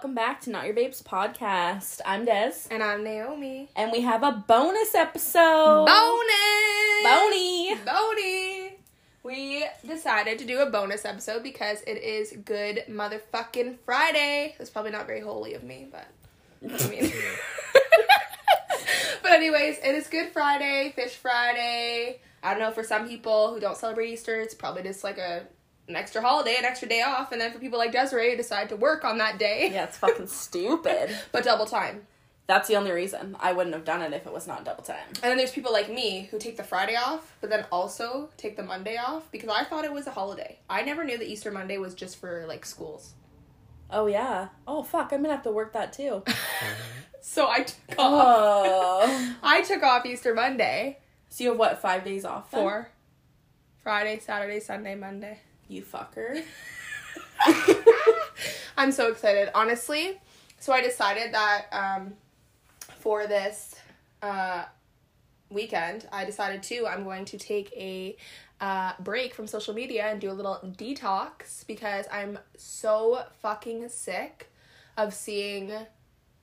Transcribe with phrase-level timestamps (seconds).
[0.00, 2.00] Welcome back to Not Your Babes podcast.
[2.06, 3.68] I'm Des, And I'm Naomi.
[3.76, 5.84] and we have a bonus episode.
[5.84, 7.04] Bonus!
[7.04, 7.74] Bony.
[7.84, 8.78] Bony!
[9.22, 14.54] We decided to do a bonus episode because it is Good Motherfucking Friday.
[14.58, 16.06] It's probably not very holy of me, but
[16.62, 17.12] I mean.
[19.22, 22.20] but, anyways, it is Good Friday, Fish Friday.
[22.42, 25.42] I don't know, for some people who don't celebrate Easter, it's probably just like a
[25.90, 28.68] an extra holiday, an extra day off, and then for people like Desiree, who decide
[28.70, 31.14] to work on that day, Yeah, it's fucking stupid.
[31.32, 32.06] but double time.
[32.46, 33.36] That's the only reason.
[33.38, 35.06] I wouldn't have done it if it was not double time.
[35.22, 38.56] And then there's people like me who take the Friday off, but then also take
[38.56, 40.58] the Monday off because I thought it was a holiday.
[40.68, 43.12] I never knew that Easter Monday was just for like schools.
[43.88, 44.48] Oh yeah.
[44.66, 46.22] Oh fuck, I'm gonna have to work that too.
[47.22, 47.98] So I took off.
[47.98, 49.34] oh.
[49.42, 52.50] I took off Easter Monday So you have what, five days off?
[52.50, 52.60] then?
[52.62, 52.90] for
[53.82, 55.38] Friday, Saturday, Sunday, Monday.
[55.70, 56.42] You fucker.
[58.76, 60.20] I'm so excited, honestly.
[60.58, 62.14] So I decided that um,
[62.98, 63.76] for this
[64.20, 64.64] uh,
[65.48, 68.16] weekend, I decided to I'm going to take a
[68.60, 74.50] uh, break from social media and do a little detox because I'm so fucking sick
[74.98, 75.72] of seeing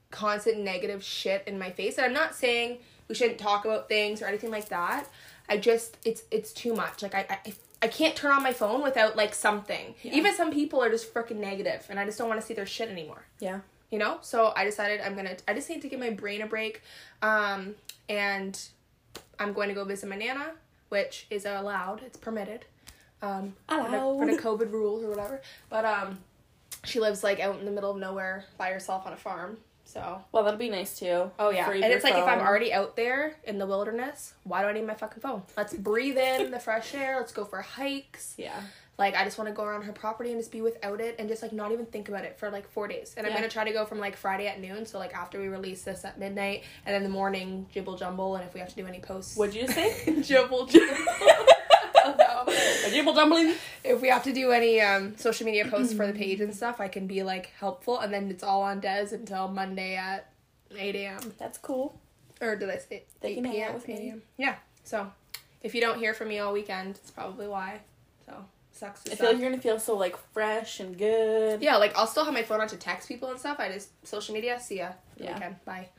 [0.09, 1.97] constant negative shit in my face.
[1.97, 2.77] And I'm not saying
[3.09, 5.09] we shouldn't talk about things or anything like that.
[5.49, 7.03] I just it's it's too much.
[7.03, 9.95] Like I I, I can't turn on my phone without like something.
[10.03, 12.65] Even some people are just freaking negative, and I just don't want to see their
[12.65, 13.25] shit anymore.
[13.39, 13.59] Yeah.
[13.91, 14.17] you know?
[14.21, 16.81] So i decided i'm gonna i just need to give my brain a break
[17.21, 17.75] um
[18.09, 18.59] and
[19.39, 20.51] i'm going to go visit my nana
[20.89, 22.01] which is allowed.
[22.03, 22.65] It's permitted.
[23.21, 25.41] Um for the, for the covid rules or whatever.
[25.69, 26.19] But um
[26.85, 30.21] she lives like out in the middle of nowhere by herself on a farm so
[30.31, 31.31] Well, that'll be nice too.
[31.39, 34.61] oh yeah Free and it's like if i'm already out there in the wilderness why
[34.61, 37.61] do i need my fucking phone let's breathe in the fresh air let's go for
[37.61, 38.59] hikes Yeah.
[38.97, 41.29] like I just want to go around her property and just be without it and
[41.29, 43.13] just like not even think about it for like four days.
[43.15, 45.47] And I'm gonna try to go from like Friday at noon, so like after we
[45.49, 48.35] release this at midnight, and then the morning jibble jumble.
[48.37, 50.21] And if we have to do any posts, What'd you say?
[50.23, 50.95] jibble jumble.
[52.47, 52.87] No.
[52.87, 53.53] A jibble.
[53.83, 56.79] If we have to do any um social media posts for the page and stuff,
[56.79, 60.31] I can be like helpful, and then it's all on Des until Monday at
[60.77, 61.33] eight a.m.
[61.37, 61.99] That's cool.
[62.41, 63.69] Or did I say They eight can hang p.m.?
[63.69, 64.09] out with 8 me.
[64.09, 64.21] a.m.?
[64.37, 64.55] Yeah.
[64.83, 65.11] So
[65.63, 67.79] if you don't hear from me all weekend, it's probably why.
[68.25, 68.33] So
[68.73, 69.03] sucks.
[69.05, 71.61] To I feel like you're gonna feel so like fresh and good.
[71.61, 73.59] Yeah, like I'll still have my phone on to text people and stuff.
[73.59, 74.59] I just social media.
[74.59, 74.89] See ya.
[75.17, 75.33] Yeah.
[75.33, 75.55] Weekend.
[75.65, 75.89] Bye.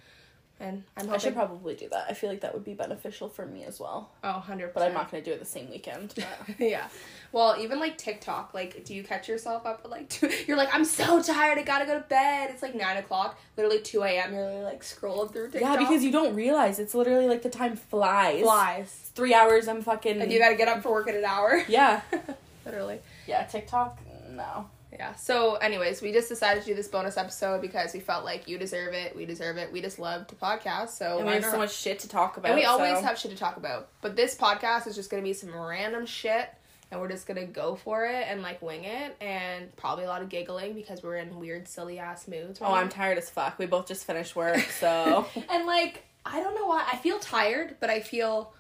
[0.61, 2.07] And I'm I should probably do that.
[2.09, 4.11] I feel like that would be beneficial for me as well.
[4.25, 6.15] oh, 100 But I'm not gonna do it the same weekend.
[6.59, 6.89] But yeah.
[7.31, 10.29] Well, even like TikTok, like, do you catch yourself up at like two?
[10.49, 11.59] You're like, I'm so tired.
[11.59, 12.51] I gotta go to bed.
[12.51, 13.39] It's like nine o'clock.
[13.57, 14.33] Literally two a.m.
[14.35, 15.61] You're like scrolling through TikTok.
[15.75, 18.43] yeah, because you don't realize it's literally like the time flies.
[18.43, 19.69] flies, Three hours.
[19.69, 20.21] I'm fucking.
[20.21, 21.63] and you gotta get up for work in an hour.
[21.69, 22.01] yeah.
[22.67, 22.99] Literally.
[23.27, 23.45] Yeah.
[23.45, 23.99] TikTok.
[24.31, 24.69] No.
[24.93, 25.15] Yeah.
[25.17, 28.59] So, anyways, we just decided to do this bonus episode because we felt like you
[28.59, 29.15] deserve it.
[29.15, 29.71] We deserve it.
[29.71, 30.91] We just love to podcast.
[30.91, 32.51] So And we have so much shit to talk about.
[32.51, 33.89] And we always have shit to talk about.
[34.01, 36.49] But this podcast is just gonna be some random shit
[36.91, 40.23] and we're just gonna go for it and like wing it and probably a lot
[40.23, 42.61] of giggling because we're in weird silly ass moods.
[42.63, 43.59] Oh, right I'm tired as fuck.
[43.59, 47.77] We both just finished work, so and like I don't know why I feel tired,
[47.81, 48.55] but I feel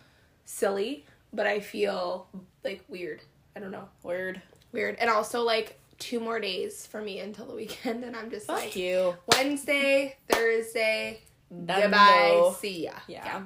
[0.45, 2.29] silly, but I feel
[2.65, 3.21] like weird.
[3.57, 3.89] I don't know.
[4.03, 4.41] weird.
[4.73, 4.97] Weird.
[5.01, 8.57] And also like two more days for me until the weekend and I'm just Fuck
[8.61, 9.15] like you.
[9.33, 11.21] Wednesday, Thursday,
[11.51, 12.57] Done goodbye, though.
[12.59, 12.93] see ya.
[13.07, 13.43] Yeah.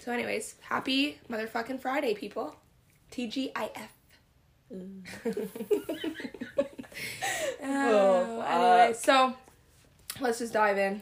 [0.00, 2.54] So, anyways, happy motherfucking Friday, people.
[3.10, 3.78] TGIF.
[4.74, 5.02] Mm.
[7.64, 9.34] Oh, oh, anyway, so
[10.20, 11.00] let's just dive in.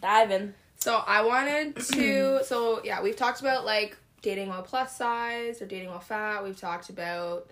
[0.00, 0.54] Diving.
[0.76, 2.40] So, I wanted to.
[2.44, 6.42] so, yeah, we've talked about like dating while plus size or dating while fat.
[6.42, 7.48] We've talked about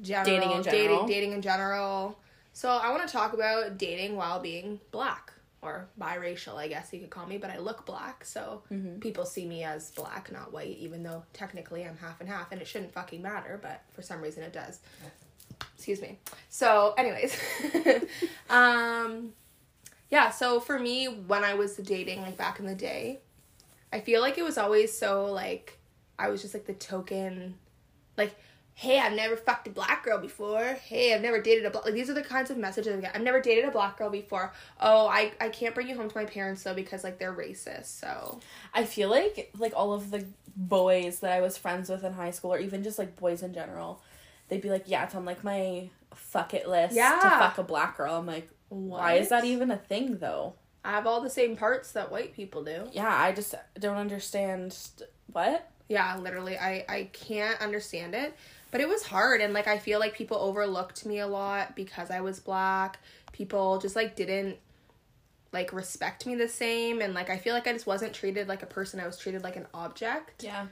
[0.00, 0.88] general, Dating in general.
[0.88, 2.18] Dating, dating in general.
[2.52, 6.98] So, I want to talk about dating while being black or biracial, I guess you
[6.98, 8.98] could call me, but I look black, so Mm-hmm.
[8.98, 12.60] people see me as black, not white, even though technically I'm half and half, and
[12.60, 14.80] it shouldn't fucking matter, but for some reason it does.
[15.76, 16.18] Excuse me.
[16.48, 17.38] So, anyways,
[18.50, 19.32] um,
[20.10, 20.30] yeah.
[20.30, 23.20] So for me, when I was dating, like back in the day,
[23.92, 25.78] I feel like it was always so like
[26.18, 27.54] I was just like the token,
[28.16, 28.34] like.
[28.74, 30.64] Hey, I've never fucked a black girl before.
[30.64, 31.84] Hey, I've never dated a black.
[31.84, 33.14] Like these are the kinds of messages I get.
[33.14, 34.52] I've never dated a black girl before.
[34.80, 37.86] Oh, I I can't bring you home to my parents though because like they're racist.
[38.00, 38.40] So
[38.74, 40.24] I feel like like all of the
[40.56, 43.52] boys that I was friends with in high school, or even just like boys in
[43.54, 44.00] general,
[44.48, 47.18] they'd be like, "Yeah, it's on like my fuck it list Yeah.
[47.22, 50.54] to fuck a black girl." I'm like, why is that even a thing though?
[50.84, 52.88] I have all the same parts that white people do.
[52.92, 54.76] Yeah, I just don't understand
[55.32, 55.68] what.
[55.88, 58.34] Yeah, literally, I I can't understand it.
[58.72, 62.10] But it was hard, and like I feel like people overlooked me a lot because
[62.10, 62.98] I was black.
[63.30, 64.56] People just like didn't
[65.52, 68.62] like respect me the same and like I feel like I just wasn't treated like
[68.62, 68.98] a person.
[68.98, 70.42] I was treated like an object.
[70.42, 70.66] Yeah.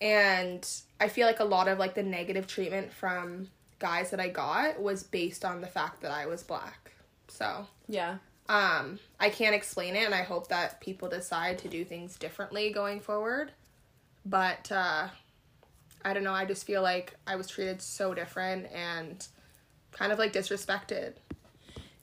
[0.00, 0.66] And
[0.98, 4.80] I feel like a lot of like the negative treatment from guys that I got
[4.80, 6.92] was based on the fact that I was black.
[7.28, 8.16] So, Yeah.
[8.48, 12.70] um I can't explain it and I hope that people decide to do things differently
[12.72, 13.52] going forward.
[14.24, 15.08] But uh
[16.04, 19.26] I don't know, I just feel like I was treated so different and
[19.92, 21.14] kind of like disrespected.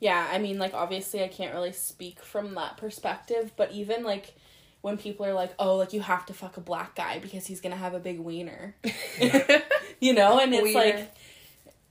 [0.01, 4.33] Yeah, I mean, like, obviously, I can't really speak from that perspective, but even, like,
[4.81, 7.61] when people are like, oh, like, you have to fuck a black guy because he's
[7.61, 8.75] gonna have a big wiener.
[9.99, 10.39] you know?
[10.39, 10.79] And it's Wiener.
[10.79, 11.15] like,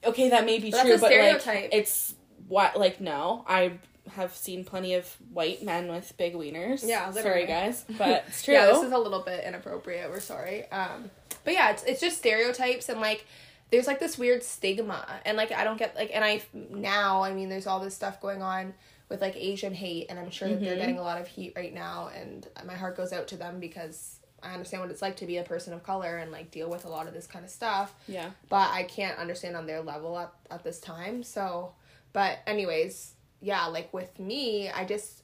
[0.04, 2.12] okay, that may be That's true, but, like, it's
[2.48, 3.44] what, like, no.
[3.46, 3.74] I
[4.08, 6.86] have seen plenty of white men with big wieners.
[6.86, 8.54] Yeah, Sorry, guys, but it's true.
[8.54, 10.10] Yeah, this is a little bit inappropriate.
[10.10, 10.70] We're sorry.
[10.70, 11.10] Um,
[11.44, 13.26] but yeah, it's it's just stereotypes and like
[13.70, 17.32] there's like this weird stigma and like I don't get like and I now I
[17.32, 18.74] mean there's all this stuff going on
[19.08, 21.72] with like Asian hate and I'm sure that they're getting a lot of heat right
[21.72, 25.26] now and my heart goes out to them because I understand what it's like to
[25.26, 27.50] be a person of color and like deal with a lot of this kind of
[27.50, 28.30] stuff yeah.
[28.48, 31.22] but I can't understand on their level at, at this time.
[31.22, 31.72] So,
[32.12, 35.22] but anyways, yeah, like with me, I just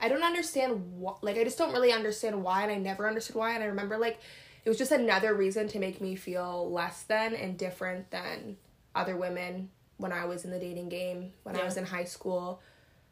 [0.00, 3.36] I don't understand what like I just don't really understand why and I never understood
[3.36, 4.18] why and I remember like
[4.64, 8.56] it was just another reason to make me feel less than and different than
[8.94, 12.60] other women when I was in the dating game, when I was in high school.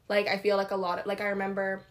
[0.08, 1.82] Like I feel like a lot of like I remember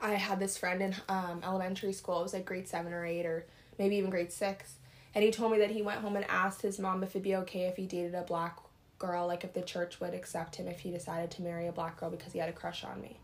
[0.00, 2.20] I had this friend in um, elementary school.
[2.20, 3.46] It was like grade seven or eight, or
[3.78, 4.74] maybe even grade six.
[5.14, 7.34] And he told me that he went home and asked his mom if it'd be
[7.36, 8.56] okay if he dated a black
[9.00, 11.98] girl, like if the church would accept him if he decided to marry a black
[11.98, 13.18] girl because he had a crush on me.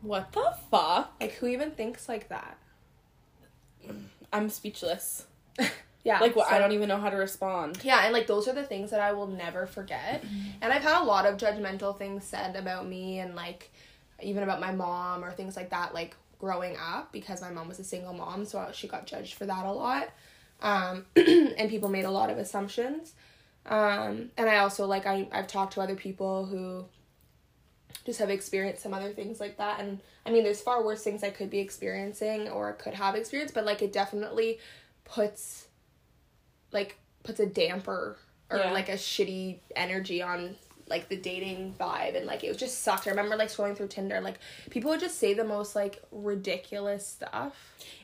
[0.00, 1.12] What the fuck?
[1.20, 2.56] Like, who even thinks like that?
[4.32, 5.26] I'm speechless.
[6.02, 6.18] Yeah.
[6.18, 6.50] Like, what?
[6.50, 7.80] I don't even know how to respond.
[7.82, 10.24] Yeah, and like those are the things that I will never forget.
[10.62, 13.70] And I've had a lot of judgmental things said about me and like
[14.22, 17.78] even about my mom or things like that like growing up because my mom was
[17.78, 20.08] a single mom, so she got judged for that a lot.
[20.62, 23.12] Um and people made a lot of assumptions.
[23.70, 26.84] Um and I also like I I've talked to other people who
[28.04, 31.22] just have experienced some other things like that and I mean there's far worse things
[31.22, 34.58] I could be experiencing or could have experienced, but like it definitely
[35.04, 35.68] puts
[36.72, 38.18] like puts a damper
[38.50, 38.72] or Yeah.
[38.72, 40.56] like a shitty energy on
[40.90, 43.06] like the dating vibe and like it was just sucked.
[43.06, 44.38] I remember like scrolling through Tinder, like
[44.68, 47.54] people would just say the most like ridiculous stuff.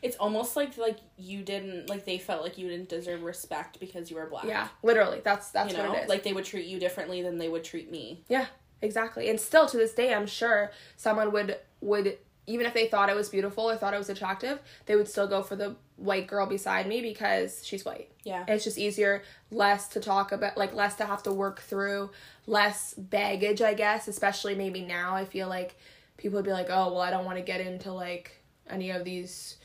[0.02, 4.10] It's almost like like you didn't like they felt like you didn't deserve respect because
[4.10, 4.44] you were black.
[4.44, 5.20] Yeah, literally.
[5.22, 6.08] That's that's you know, what it is.
[6.08, 8.22] like they would treat you differently than they would treat me.
[8.28, 8.46] Yeah,
[8.80, 9.28] exactly.
[9.28, 13.16] And still to this day, I'm sure someone would would even if they thought it
[13.16, 16.46] was beautiful or thought it was attractive, they would still go for the white girl
[16.46, 18.10] beside me because she's white.
[18.22, 18.44] Yeah.
[18.48, 22.10] It's just easier, less to talk about, like less to have to work through,
[22.46, 24.08] less baggage, I guess.
[24.08, 25.76] Especially maybe now, I feel like
[26.16, 29.04] people would be like, "Oh, well, I don't want to get into like any of
[29.04, 29.56] these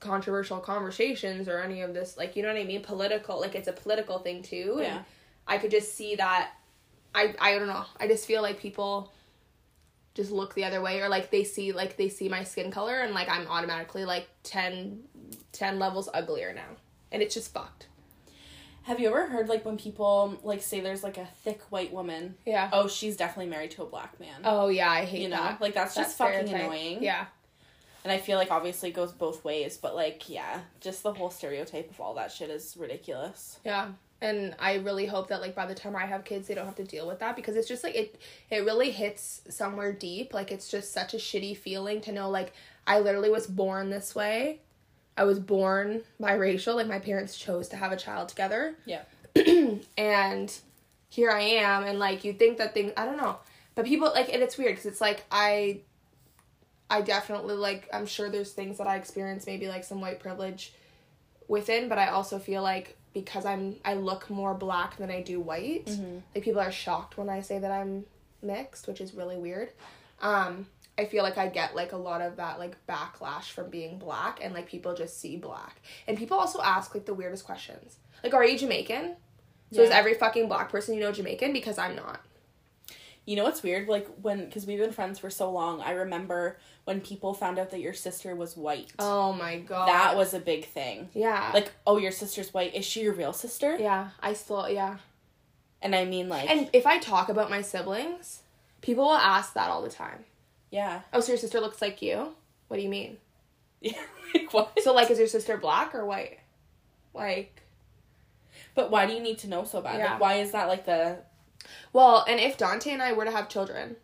[0.00, 3.40] controversial conversations or any of this, like you know what I mean, political.
[3.40, 4.96] Like it's a political thing too." Yeah.
[4.96, 5.04] And
[5.46, 6.52] I could just see that.
[7.14, 7.84] I I don't know.
[7.98, 9.12] I just feel like people
[10.14, 13.00] just look the other way or like they see like they see my skin color
[13.00, 15.00] and like I'm automatically like 10
[15.52, 16.76] 10 levels uglier now.
[17.12, 17.86] And it's just fucked.
[18.84, 22.34] Have you ever heard like when people like say there's like a thick white woman?
[22.44, 22.68] Yeah.
[22.72, 24.42] Oh, she's definitely married to a black man.
[24.44, 25.60] Oh yeah, I hate you know, that.
[25.60, 26.66] like that's That just fucking stereotype.
[26.70, 27.02] annoying.
[27.02, 27.26] Yeah.
[28.04, 31.30] And I feel like obviously it goes both ways, but like yeah, just the whole
[31.30, 33.58] stereotype of all that shit is ridiculous.
[33.64, 33.88] Yeah.
[34.24, 36.76] And I really hope that like by the time I have kids they don't have
[36.76, 38.18] to deal with that because it's just like it
[38.50, 40.32] it really hits somewhere deep.
[40.32, 42.54] Like it's just such a shitty feeling to know like
[42.86, 44.60] I literally was born this way.
[45.18, 48.74] I was born biracial, like my parents chose to have a child together.
[48.86, 49.02] Yeah.
[49.98, 50.58] and
[51.10, 53.36] here I am, and like you think that thing, I don't know,
[53.74, 55.80] but people like, and it's weird because it's like I,
[56.88, 60.72] I definitely like I'm sure there's things that I experience maybe like some white privilege
[61.46, 65.40] within, but I also feel like because I'm I look more black than I do
[65.40, 65.88] white,
[66.34, 68.04] like people are shocked when I say that I'm
[68.42, 69.70] mixed, which is really weird.
[70.20, 70.66] Um,
[70.98, 74.38] I feel like I get like a lot of that like backlash from being black
[74.42, 75.80] and like people just see black.
[76.06, 77.96] And people also ask like the weirdest questions.
[78.22, 79.16] Like, are you Jamaican?
[79.72, 81.52] So is every fucking black person you know Jamaican?
[81.52, 82.20] Because I'm not.
[83.26, 83.88] You know what's weird?
[83.88, 87.70] Like when, because we've been friends for so long, I remember when people found out
[87.70, 88.90] that your sister was white.
[88.98, 89.88] Oh my god.
[89.88, 91.08] that was a big thing.
[91.14, 91.50] yeah.
[91.54, 92.74] Like, oh, your sister's white.
[92.74, 93.76] Is she your real sister?
[93.78, 94.98] yeah, I still yeah.
[95.80, 98.40] And I mean, like, And if I talk about my siblings,
[98.82, 100.24] people will ask that all the time.
[100.70, 102.34] yeah, Oh, so your sister looks like you?
[102.68, 103.16] What do you mean?
[103.80, 103.92] yeah.
[104.34, 104.78] like what?
[104.82, 106.40] So like, is your sister black or white?
[107.14, 107.62] Like,
[108.74, 109.98] But why do you need to know so bad?
[109.98, 110.12] Yeah.
[110.12, 111.18] Like, why is that like the?
[111.92, 113.96] Well, and if Dante and I were to have children,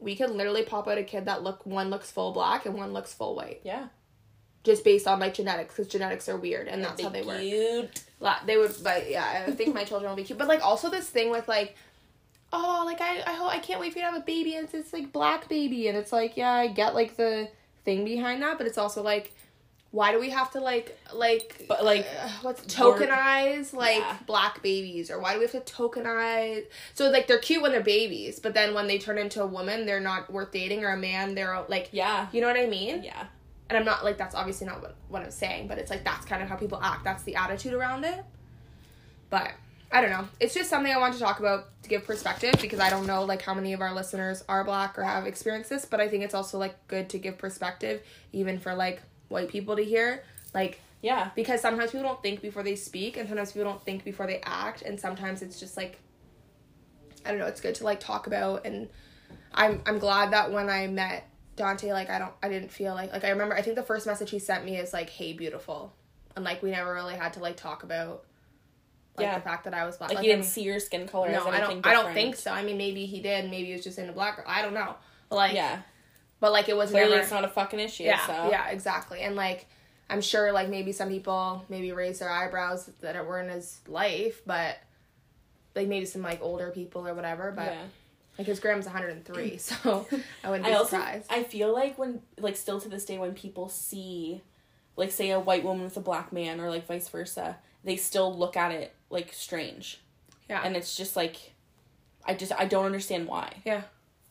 [0.00, 2.92] we could literally pop out a kid that look one looks full black and one
[2.92, 3.88] looks full white, Yeah.
[4.64, 7.40] just based on like genetics, because genetics are weird and that's how they work.
[7.40, 8.02] cute.
[8.20, 10.38] La- They would, but yeah, I think my children will be cute.
[10.38, 11.74] But like also this thing with like,
[12.52, 14.64] oh, like I I hope I can't wait for you to have a baby and
[14.64, 17.48] it's this like black baby and it's like yeah I get like the
[17.84, 19.32] thing behind that, but it's also like.
[19.90, 24.16] Why do we have to like like But, like, uh, what's Or- tokenize like Yeah.
[24.26, 26.64] black babies or why do we have to tokenize
[26.94, 29.86] so like they're cute when they're babies but then when they turn into a woman
[29.86, 32.26] they're not worth dating or a man they're like Yeah.
[32.32, 33.24] you know what I mean Yeah.
[33.70, 36.26] and I'm not like that's obviously not what, what I'm saying, but it's like that's
[36.26, 37.02] kind of how people act.
[37.04, 38.22] That's the attitude around it.
[39.30, 39.52] But
[39.90, 40.28] I don't know.
[40.38, 43.24] It's just something I want to talk about to give perspective because I don't know
[43.24, 46.24] like how many of our listeners are black or have experienced this, but I think
[46.24, 48.02] it's also like good to give perspective
[48.32, 50.24] even for like white people to hear.
[50.54, 51.30] Like Yeah.
[51.34, 54.40] because sometimes people don't think before they speak and sometimes people don't think before they
[54.44, 55.98] act and sometimes it's just like
[57.24, 58.88] I don't know, it's good to like talk about and
[59.52, 63.12] I'm I'm glad that when I met Dante like I don't I didn't feel like
[63.12, 65.92] like I remember I think the first message he sent me is like hey beautiful
[66.36, 68.24] and like we never really had to like talk about
[69.16, 69.34] like Yeah.
[69.34, 71.28] the fact that I was black Like, like, you didn't mean- see your skin color
[71.28, 73.72] as no I don't I don't think so I mean maybe he did maybe he
[73.72, 74.94] was just into black girl I don't know
[75.30, 75.80] like Yeah.
[76.40, 78.04] But like it was Clearly, never it's not a fucking issue.
[78.04, 78.50] yeah, so.
[78.50, 79.20] yeah, exactly.
[79.20, 79.66] And like,
[80.10, 84.40] I'm sure like maybe some people maybe raise their eyebrows that it weren't his life,
[84.46, 84.76] but
[85.74, 87.52] like maybe some like older people or whatever.
[87.54, 87.82] But Yeah.
[88.38, 90.06] like his grandma's 103, so
[90.44, 91.26] I wouldn't be I also surprised.
[91.30, 94.42] I feel like when like still to this day when people see
[94.96, 98.36] like say a white woman with a black man or like vice versa, they still
[98.36, 100.00] look at it like strange.
[100.48, 101.52] yeah, And it's just like
[102.26, 103.54] I just I don't understand why.
[103.64, 103.82] yeah.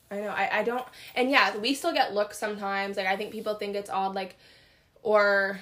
[0.09, 0.29] I know.
[0.29, 0.85] I, I don't.
[1.15, 2.97] And yeah, we still get looks sometimes.
[2.97, 4.15] Like I think people think it's odd.
[4.15, 4.35] Like,
[5.03, 5.59] or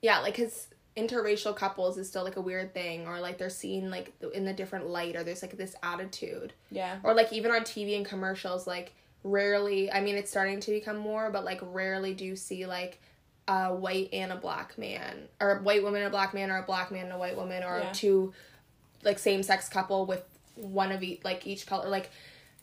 [0.00, 3.90] yeah, like his interracial couples is still like a weird thing, or like they're seen
[3.90, 6.52] like in a different light, or there's like this attitude.
[6.70, 6.98] Yeah.
[7.02, 8.92] or like even on TV and commercials, like
[9.24, 9.90] rarely.
[9.90, 13.00] I mean, it's starting to become more, but like rarely do you see like
[13.48, 16.58] a white and a black man, or a white woman and a black man, or
[16.58, 17.92] a black man and a white woman, or Yeah.
[17.92, 18.34] two
[19.02, 20.22] like same sex couple with
[20.56, 21.88] one of each like each color.
[21.88, 22.10] Like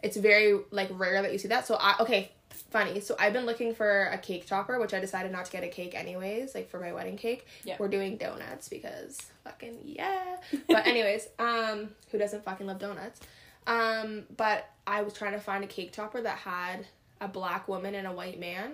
[0.04, 1.68] it's very like rare that you see that.
[1.68, 2.32] So I okay.
[2.72, 3.00] Funny.
[3.00, 5.70] So I've been looking for a cake topper, which I decided not to get a
[5.70, 7.48] cake anyways, like for my wedding cake.
[7.64, 7.78] Yeah.
[7.80, 10.38] We're doing donuts because fucking yeah.
[10.68, 13.22] But anyways, um, who doesn't fucking love donuts?
[13.66, 16.86] Um, but I was trying to find a cake topper that had
[17.22, 18.74] a black woman and a white man.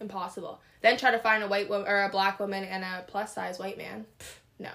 [0.00, 0.60] Impossible.
[0.80, 3.58] Then try to find a white woman or a black woman and a plus size
[3.58, 4.06] white man.
[4.58, 4.70] No.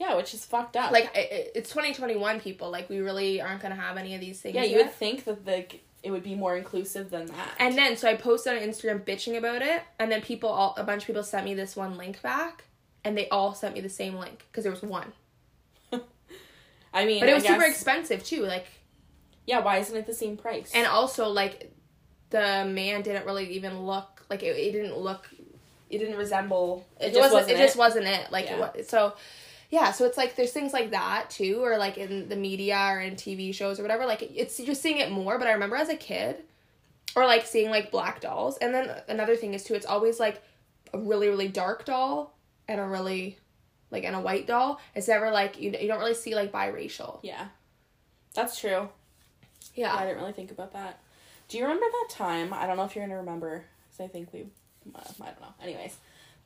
[0.00, 0.90] Yeah, which is fucked up.
[0.90, 2.70] Like it, it- it's 2021 people.
[2.70, 4.54] Like we really aren't going to have any of these things.
[4.54, 4.86] yeah, you yet.
[4.86, 5.66] would think that the
[6.02, 7.48] it would be more inclusive than that.
[7.58, 10.82] And then so I posted on Instagram bitching about it, and then people all a
[10.84, 12.64] bunch of people sent me this one link back,
[13.04, 15.12] and they all sent me the same link because there was one,
[16.94, 18.44] I mean, but it was I super expensive too.
[18.44, 18.66] Like
[19.46, 20.72] Yeah, why isn't it the same price?
[20.74, 21.70] and also like
[22.30, 25.28] the man didn't really even look like it, it didn't look
[25.90, 28.54] it didn't resemble it, just wasn't, wasn't it just wasn't it like Yeah.
[28.68, 29.14] it was, so
[29.70, 33.00] yeah so it's like there's things like that too or like in the media or
[33.00, 35.88] in tv shows or whatever like it's you're seeing it more but i remember as
[35.88, 36.36] a kid
[37.16, 40.42] or like seeing like black dolls and then another thing is too it's always like
[40.92, 42.36] a really really dark doll
[42.68, 43.38] and a really
[43.90, 47.18] like and a white doll it's never like you, you don't really see like biracial
[47.22, 47.46] yeah,
[48.34, 48.88] that's true.
[49.74, 51.00] yeah, Yeah, I didn't really think about that.
[51.48, 52.52] Do you remember that time?
[52.54, 54.42] I don't know if you're gonna remember, because I think we,
[54.94, 55.54] uh, I don't know.
[55.60, 55.96] Anyways,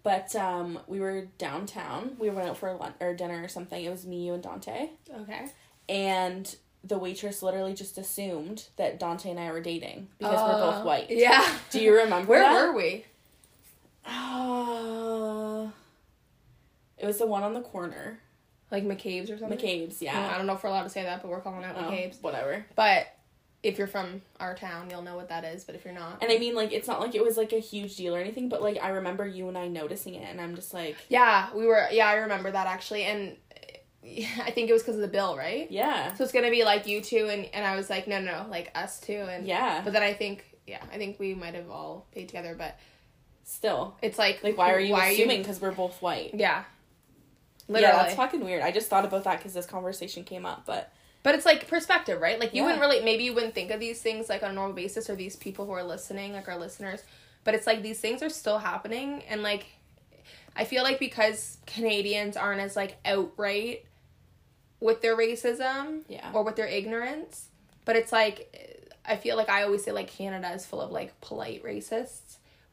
[0.05, 2.15] but um, we were downtown.
[2.21, 3.85] We went out for lunch or dinner or something.
[3.85, 4.91] It was me, you, and Dante,
[5.23, 5.47] okay
[5.89, 10.83] and the waitress literally just assumed that Dante and I were dating because we're both
[10.83, 11.07] Uh, white.
[11.11, 12.29] yeah Do you remember?
[12.29, 12.67] where that?
[12.69, 13.05] were we
[14.07, 15.69] Uh,
[16.99, 18.19] it was the one on the corner,
[18.71, 20.01] like mccabe's or something McCabe's.
[20.03, 20.31] Yeah.
[20.33, 22.19] I don't know if we're allowed to say that, but we're calling out Oh, McCabe's.
[22.23, 22.65] whatever.
[22.77, 23.14] But
[23.65, 25.65] if you're from our town, you'll know what that is.
[25.65, 27.59] But if you're not, And I mean, like, it's not like it was like a
[27.59, 30.55] huge deal or anything, but like I remember you and I noticing it, and I'm
[30.55, 31.87] just like, yeah, we were.
[31.91, 33.37] Yeah, I remember that actually, and
[34.05, 35.71] I think it was because of the bill, right?
[35.71, 38.43] yeah, So it's gonna be like you two, and and I was like, no, no,
[38.43, 39.81] no, like us too, and yeah.
[39.83, 42.79] But then I think, yeah, I think we might have all paid together, but
[43.47, 45.43] Still, it's like, like, why are you why assuming?
[45.43, 46.31] Because we're both white.
[46.35, 46.65] yeah,
[47.69, 47.95] literally.
[47.95, 48.63] Yeah, that's fucking weird.
[48.63, 50.91] I just thought about that because this conversation came up, but
[51.25, 52.39] But it's like perspective, right?
[52.39, 52.67] Like you Yeah.
[52.67, 55.17] wouldn't really maybe you wouldn't think of these things like on a normal basis or
[55.17, 57.03] these people who are listening, like our listeners.
[57.43, 59.67] But it's like these things are still happening and like
[60.57, 63.87] I feel like because Canadians aren't as like outright
[64.81, 66.31] with their racism Yeah.
[66.33, 67.49] or with their ignorance,
[67.85, 71.19] but it's like I feel like I always say like Canada is full of like
[71.21, 72.24] polite racists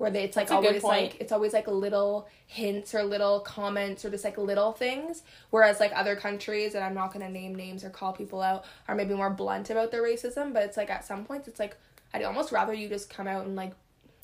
[0.02, 4.10] where they, it's like always like it's always like little hints or little comments or
[4.10, 7.84] just like little things whereas like other countries and i'm not going to name names
[7.84, 11.06] or call people out are maybe more blunt about their racism but it's like at
[11.06, 11.78] some points it's like
[12.14, 13.72] I'd almost rather you just come out and like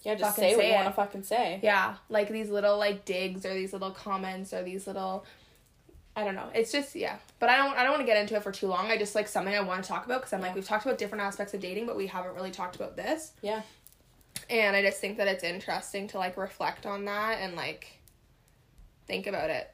[0.04, 1.60] Yeah, just Fucking say what you want to fucking say.
[1.64, 5.26] yeah, like these little like digs or these little comments or these little
[6.16, 6.50] I don't know.
[6.54, 7.18] It's just yeah.
[7.40, 8.90] But I don't I don't want to get into it for too long.
[8.92, 10.98] I just like something I want to talk about because I'm like we've talked about
[10.98, 13.32] different aspects of dating, but we haven't really talked about this.
[13.42, 13.62] Yeah.
[14.50, 17.88] And I just think that it's interesting to like reflect on that and like
[19.06, 19.70] think about it.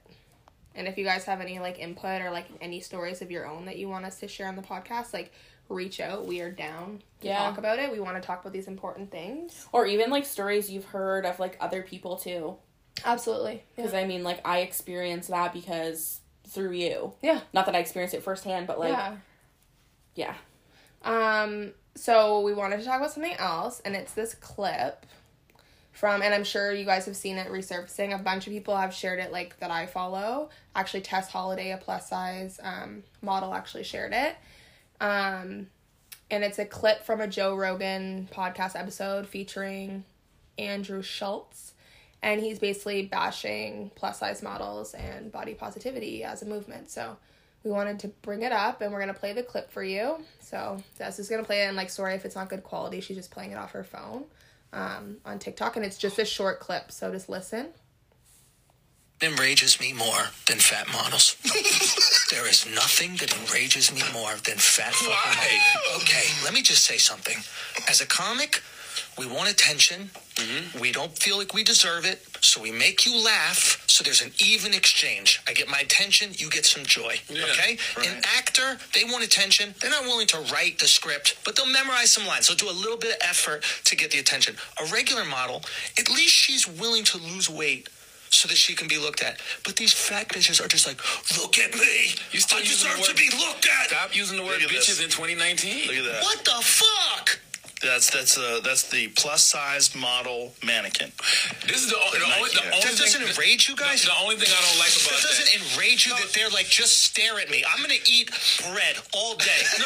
[0.75, 3.65] And if you guys have any like input or like any stories of your own
[3.65, 5.31] that you want us to share on the podcast, like
[5.69, 6.25] reach out.
[6.25, 7.37] We are down to Yeah.
[7.39, 7.91] talk about it.
[7.91, 9.67] We want to talk about these important things.
[9.71, 12.55] Or even like stories you've heard of like other people too.
[13.05, 13.63] Absolutely.
[13.75, 17.13] Because I mean, like I experienced that because through you.
[17.21, 17.41] Yeah.
[17.53, 19.15] Not that I experienced it firsthand, but like yeah.
[20.15, 20.35] yeah.
[21.03, 25.05] Um, so we wanted to talk about something else, and it's this clip
[25.91, 28.13] from, and I'm sure you guys have seen it resurfacing.
[28.13, 30.49] A bunch of people have shared it, like that I follow.
[30.75, 34.35] Actually, Tess Holliday, a plus size um, model, actually shared it.
[34.99, 35.67] Um,
[36.31, 40.03] and it's a clip from a Joe Rogan podcast episode featuring
[40.57, 41.73] Andrew Schulz.
[42.23, 46.89] And he's basically bashing plus size models and body positivity as a movement.
[46.89, 47.17] So
[47.63, 50.17] we wanted to bring it up and we're gonna play the clip for you.
[50.39, 53.17] So Des is gonna play it and like sorry if it's not good quality, she's
[53.17, 54.25] just playing it off her phone
[54.73, 57.67] um, on TikTok and it's just a short clip, so just listen.
[59.21, 61.37] enrages me more than fat models.
[62.31, 65.95] there is nothing that enrages me more than fat fucking Why?
[66.01, 67.37] Okay, let me just say something.
[67.89, 68.61] As a comic,
[69.17, 70.09] we want attention.
[70.79, 73.82] We don't feel like we deserve it, so we make you laugh.
[73.93, 75.39] So there's an even exchange.
[75.47, 77.13] I get my attention, you get some joy.
[77.29, 77.77] Yeah, okay?
[77.95, 78.09] right.
[78.09, 79.75] An actor, they want attention.
[79.79, 82.47] They're not willing to write the script, but they'll memorize some lines.
[82.47, 84.55] They'll do a little bit of effort to get the attention.
[84.81, 85.61] A regular model,
[85.99, 87.87] at least she's willing to lose weight
[88.31, 89.39] so that she can be looked at.
[89.63, 90.97] But these fat bitches are just like,
[91.39, 92.15] look at me.
[92.31, 93.89] You still I using the deserve to be looked at.
[93.89, 95.03] Stop using the word bitches this.
[95.03, 95.85] in 2019.
[95.85, 96.23] Look at that.
[96.23, 97.39] What the fuck?
[97.83, 101.11] That's that's uh that's the plus size model mannequin.
[101.67, 104.01] This is the, only- the only, the That only That doesn't thing, enrage you guys?
[104.03, 105.73] The, the only thing I don't like about That about doesn't that.
[105.75, 107.63] enrage you that they're like, just stare at me.
[107.67, 108.31] I'm gonna eat
[108.71, 109.61] bread all day.
[109.79, 109.85] No,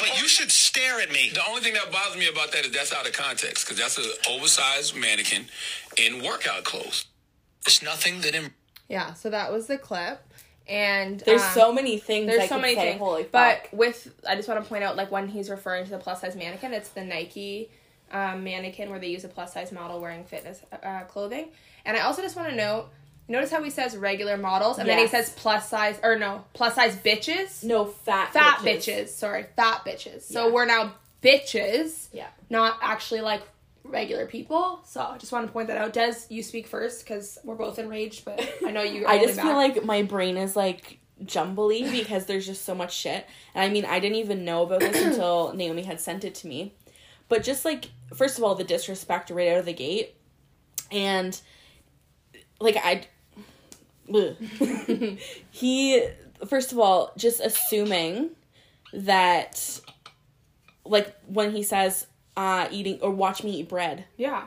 [0.00, 1.30] but you should stare at me.
[1.32, 3.98] The only thing that bothers me about that is that's out of context because that's
[3.98, 5.46] an oversized mannequin
[5.96, 7.06] in workout clothes.
[7.64, 8.54] There's nothing that em-
[8.88, 10.20] Yeah, so that was the clip.
[10.68, 12.88] And There's um, so many things there's I so could many say.
[12.90, 12.98] things.
[12.98, 13.68] Holy fuck.
[13.70, 16.20] but with I just want to point out like when he's referring to the plus
[16.20, 17.70] size mannequin, it's the Nike
[18.12, 21.48] um, mannequin where they use a plus size model wearing fitness uh, clothing.
[21.86, 22.88] And I also just want to note,
[23.28, 26.74] notice how he says regular models, and then he says plus size or no plus
[26.74, 29.04] size bitches, no fat fat bitches.
[29.04, 29.08] bitches.
[29.08, 30.22] Sorry, fat bitches.
[30.22, 30.52] So Yeah.
[30.52, 32.26] we're now bitches, Yeah.
[32.50, 33.42] not actually like
[33.88, 34.80] regular people.
[34.84, 35.92] So I just want to point that out.
[35.92, 39.06] Des, you speak first because we're both enraged, but I know you.
[39.06, 43.26] I just feel like my brain is like jumbly because there's just so much shit.
[43.54, 46.46] And I mean, I didn't even know about this until Naomi had sent it to
[46.46, 46.74] me.
[47.28, 50.16] But just like, first of all, the disrespect right out of the gate.
[50.90, 51.38] And
[52.60, 53.06] like, I.
[55.50, 56.02] He,
[56.46, 58.30] first of all, just assuming
[58.94, 59.80] that,
[60.86, 62.06] like, when he says,
[62.38, 64.04] uh, eating or watch me eat bread.
[64.16, 64.44] yeah.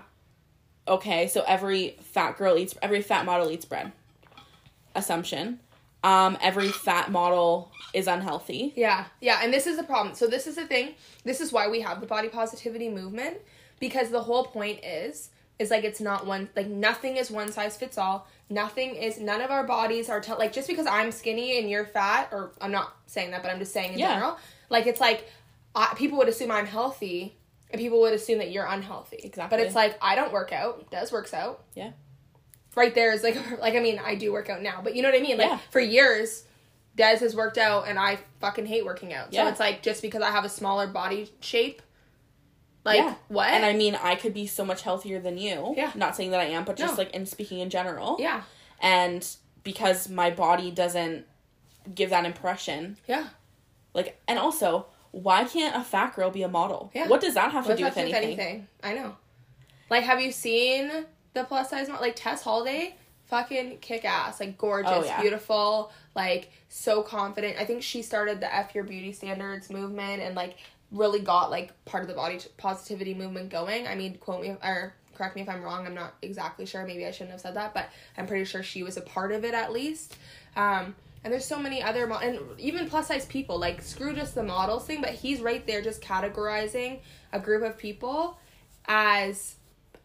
[0.87, 3.91] Okay, so every fat girl eats every fat model eats bread.
[4.95, 5.59] Assumption.
[6.03, 8.73] Um, every fat model is unhealthy.
[8.75, 10.15] Yeah, yeah, and this is the problem.
[10.15, 10.95] So this is the thing.
[11.23, 13.37] This is why we have the body positivity movement
[13.79, 17.77] because the whole point is is like it's not one like nothing is one size
[17.77, 18.27] fits all.
[18.49, 21.85] Nothing is none of our bodies are t- like just because I'm skinny and you're
[21.85, 24.13] fat or I'm not saying that, but I'm just saying in Yeah.
[24.15, 24.37] general.
[24.69, 25.29] Like it's like
[25.75, 27.35] I, people would assume I'm healthy
[27.71, 29.19] and people would assume that you're unhealthy.
[29.23, 29.57] Exactly.
[29.57, 30.89] But it's like I don't work out.
[30.91, 31.63] Des works out.
[31.75, 31.91] Yeah.
[32.75, 35.09] Right there is like like I mean I do work out now, but you know
[35.09, 35.37] what I mean.
[35.37, 35.59] Like Yeah.
[35.71, 36.43] for years,
[36.95, 39.31] Des has worked out, and I fucking hate working out.
[39.31, 39.43] Yeah.
[39.45, 41.81] So it's like just because I have a smaller body shape,
[42.83, 43.15] like yeah.
[43.29, 43.49] what?
[43.49, 45.73] And I mean, I could be so much healthier than you.
[45.77, 45.91] Yeah.
[45.95, 47.03] Not saying that I am, but just No.
[47.03, 48.17] like in speaking in general.
[48.19, 48.41] yeah,
[48.81, 49.25] And
[49.63, 51.25] because my body doesn't
[51.95, 53.27] give that impression, yeah.
[53.93, 56.91] like, and also, why can't a fat girl be a model?
[56.93, 57.07] Yeah.
[57.07, 58.67] What does that have to What do does with that do anything?
[58.83, 59.15] I know.
[59.89, 62.01] Like, have you seen the plus size model?
[62.01, 62.95] Like Tess Holliday,
[63.25, 65.21] fucking kick ass, like gorgeous, Oh, yeah.
[65.21, 67.57] beautiful, like so confident.
[67.59, 70.55] I think she started the F Your Beauty Standards movement and like
[70.91, 73.87] really got like part of the body positivity movement going.
[73.87, 75.85] I mean, quote me or correct me if I'm wrong.
[75.85, 76.85] I'm not exactly sure.
[76.85, 79.43] Maybe I shouldn't have said that, but I'm pretty sure she was a part of
[79.45, 80.15] it at least.
[80.55, 84.35] Um, and there's so many other mo- and even plus size people like screw just
[84.35, 86.99] the models thing, but he's right there just categorizing
[87.33, 88.37] a group of people
[88.87, 89.55] as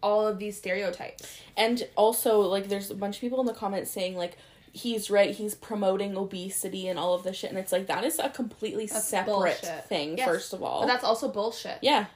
[0.02, 1.40] all of these stereotypes.
[1.57, 4.37] And also, like, there's a bunch of people in the comments saying, like,
[4.72, 7.50] he's right, he's promoting obesity and all of this shit.
[7.50, 9.85] And it's like, that is a completely That's separate bullshit.
[9.88, 10.81] thing, Yes, first of all.
[10.83, 11.79] But that's also bullshit.
[11.83, 12.07] yeah.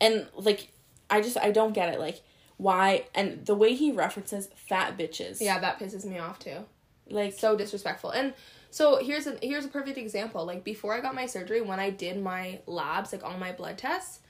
[0.00, 0.68] and like
[1.10, 2.22] I just I don't get it like
[2.58, 5.38] why and the way he references fat bitches.
[5.40, 6.64] Yeah, that pisses me off too.
[7.08, 8.10] Like so disrespectful.
[8.10, 8.34] And
[8.70, 10.44] so here's a here's a perfect example.
[10.44, 13.78] Like before I got my surgery, when I did my labs, like all my blood
[13.78, 14.20] tests,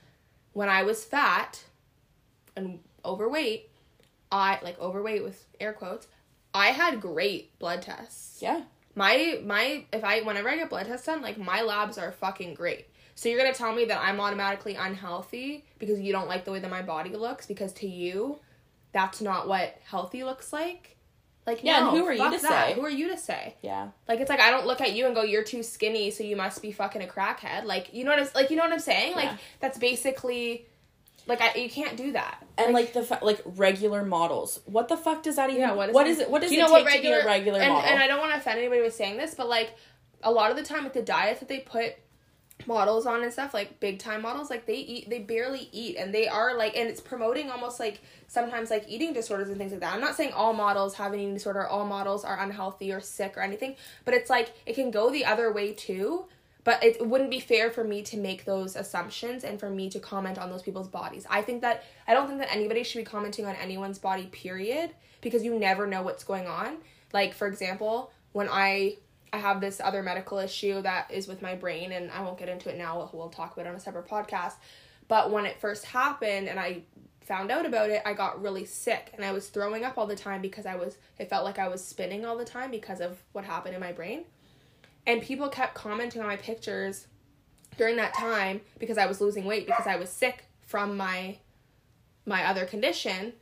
[0.53, 1.63] when I was fat
[2.55, 3.69] and overweight,
[4.31, 6.07] I like overweight with air quotes,
[6.53, 8.41] I had great blood tests.
[8.41, 8.63] yeah.
[8.95, 12.55] My my if I whenever I get blood tests done, like my labs are fucking
[12.55, 12.87] great.
[13.15, 16.59] So you're gonna tell me that I'm automatically unhealthy because you don't like the way
[16.59, 18.39] that my body looks because to you,
[18.91, 20.96] that's not what healthy looks like.
[21.47, 22.67] Like Yeah, and no, who are you to that.
[22.67, 22.73] say?
[22.73, 23.55] Who are you to say?
[23.63, 23.89] Yeah.
[24.07, 26.35] Like it's like I don't look at you and go, "You're too skinny, so you
[26.35, 28.79] must be fucking a crackhead." Like you know what I'm like you know what I'm
[28.79, 29.15] saying?
[29.15, 29.37] Like Yeah.
[29.61, 30.67] that's basically
[31.25, 32.45] like I, you can't do that.
[32.57, 34.59] And like, the like regular models.
[34.65, 36.57] What the fuck does that even Yeah, what is, what is it what does Do
[36.57, 37.89] it know take what to be a regular and, model?
[37.89, 39.73] And I don't want to offend anybody with saying this, but like
[40.23, 41.95] a lot of the time with the diets that they put
[42.65, 46.13] models on and stuff, like big time models, like they eat they barely eat and
[46.13, 49.81] they are like and it's promoting almost like sometimes like eating disorders and things like
[49.81, 49.93] that.
[49.93, 53.37] I'm not saying all models have an eating disorder, all models are unhealthy or sick
[53.37, 56.25] or anything, but it's like it can go the other way too.
[56.63, 60.01] But it wouldn't be fair for me to make those assumptions and for me to
[60.01, 61.25] comment on those people's bodies.
[61.29, 64.89] I think that I don't think that anybody should be commenting on anyone's body, period,
[65.21, 66.75] because you never know what's going on.
[67.13, 68.97] Like for example, when I
[69.33, 72.49] I have this other medical issue that is with my brain, and I won't get
[72.49, 73.09] into it now.
[73.13, 74.53] We'll talk about it on a separate podcast.
[75.07, 76.83] But when it first happened, and I
[77.21, 80.15] found out about it, I got really sick, and I was throwing up all the
[80.15, 80.97] time because I was.
[81.19, 83.91] It felt like I was spinning all the time because of what happened in my
[83.91, 84.25] brain,
[85.05, 87.07] and people kept commenting on my pictures
[87.77, 91.37] during that time because I was losing weight because I was sick from my
[92.25, 93.33] my other condition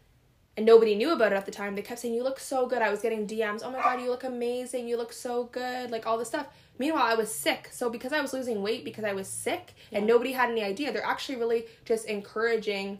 [0.57, 1.75] and nobody knew about it at the time.
[1.75, 2.81] They kept saying, You look so good.
[2.81, 4.87] I was getting DMs, Oh my god, you look amazing.
[4.87, 5.91] You look so good.
[5.91, 6.47] Like all this stuff.
[6.77, 7.69] Meanwhile, I was sick.
[7.71, 10.91] So because I was losing weight because I was sick and nobody had any idea,
[10.91, 12.99] they're actually really just encouraging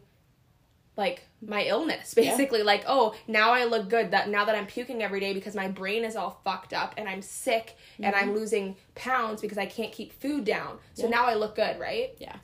[0.98, 5.04] like my illness basically like oh now i look good that now that i'm puking
[5.04, 8.38] every day because my brain is all fucked up and i'm sick and i'm mm-hmm.
[8.38, 11.10] losing pounds because i can't keep food down so Yeah.
[11.10, 12.38] now i look good right Yeah.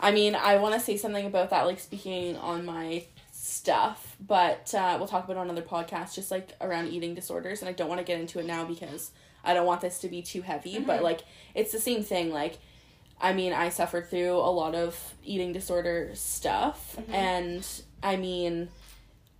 [0.00, 3.04] I mean, I want to say something about that, like speaking on my
[3.48, 7.60] stuff, but uh, we'll talk about it on another podcast, just like around eating disorders.
[7.60, 9.10] And I don't want to get into it now because
[9.44, 11.20] I don't want this to be too heavy, but like
[11.54, 12.30] it's the same thing.
[12.30, 12.58] Like,
[13.20, 17.66] I mean, I suffered through a lot of eating disorder stuff, and
[18.02, 18.68] I mean,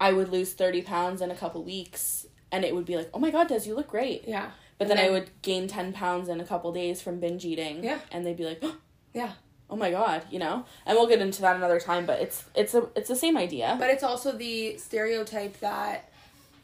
[0.00, 3.18] I would lose 30 pounds in a couple weeks, and it would be like, oh
[3.18, 4.24] my god, Des, you look great.
[4.26, 7.84] yeah But then I would gain 10 pounds in a couple days from binge eating.
[7.84, 7.98] Yeah.
[8.10, 8.62] And they'd be like,
[9.12, 9.32] yeah
[9.70, 12.74] oh my god you know and we'll get into that another time but it's it's
[12.74, 16.10] a it's the same idea But it's also the stereotype that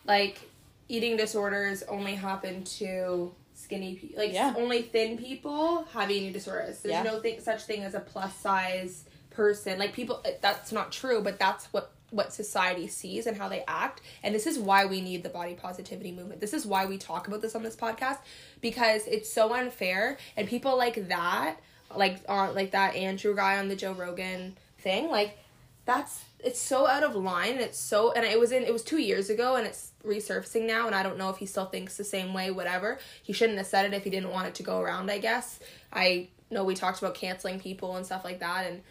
[0.07, 0.41] like
[0.89, 4.19] eating disorders only happen to skinny people.
[4.23, 4.53] Like Yeah.
[4.57, 6.81] only thin people have eating disorders.
[6.81, 7.03] There's Yeah.
[7.03, 9.79] no thing, such thing as a plus size person.
[9.79, 14.01] Like people that's not true, but that's what what society sees and how they act.
[14.23, 16.41] And this is why we need the body positivity movement.
[16.41, 18.19] This is why we talk about this on this podcast
[18.61, 21.57] because it's so unfair and people like that,
[21.97, 25.39] like on like that Andrew guy on the Joe Rogan thing, like
[25.85, 27.53] that's it's so out of line.
[27.53, 30.67] And it's so and it was in it was two years ago and it's resurfacing
[30.67, 32.99] now and i don't know if he still thinks the same way whatever.
[33.23, 35.61] He shouldn't have said it if he didn't want it to go around i guess.
[35.93, 38.83] I know we talked about canceling people and stuff like that and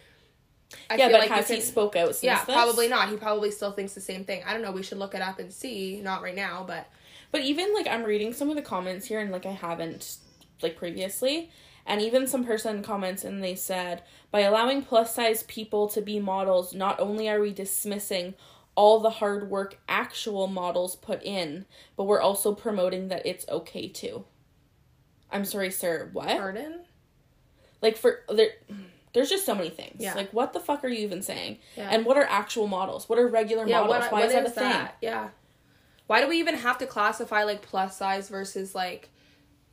[0.90, 2.54] I yeah feel but like has he spoke out since yeah this?
[2.54, 3.08] probably not.
[3.08, 4.42] He probably still thinks the same thing.
[4.44, 4.72] I don't know.
[4.72, 6.00] We should look it up and see.
[6.00, 6.88] Not right now but
[7.34, 10.18] but even like i'm reading some of the comments here and like i haven't
[10.62, 11.50] like previously
[11.86, 16.18] and even some person comments and they said by allowing plus size people to be
[16.18, 18.34] models not only are we dismissing
[18.74, 21.64] all the hard work actual models put in
[21.96, 24.24] but we're also promoting that it's okay too.
[25.30, 26.28] I'm sorry sir what?
[26.28, 26.80] Pardon?
[27.82, 28.50] Like for there
[29.12, 29.96] there's just so many things.
[30.00, 30.14] Yeah.
[30.14, 31.58] like what the fuck are you even saying?
[31.76, 31.90] Yeah.
[31.90, 33.08] and what are actual models?
[33.08, 34.00] What are regular yeah models?
[34.00, 34.64] what, why what is that a thing?
[34.64, 34.96] that?
[35.00, 35.28] Yeah.
[36.06, 39.10] Why do we even have to classify like plus size versus like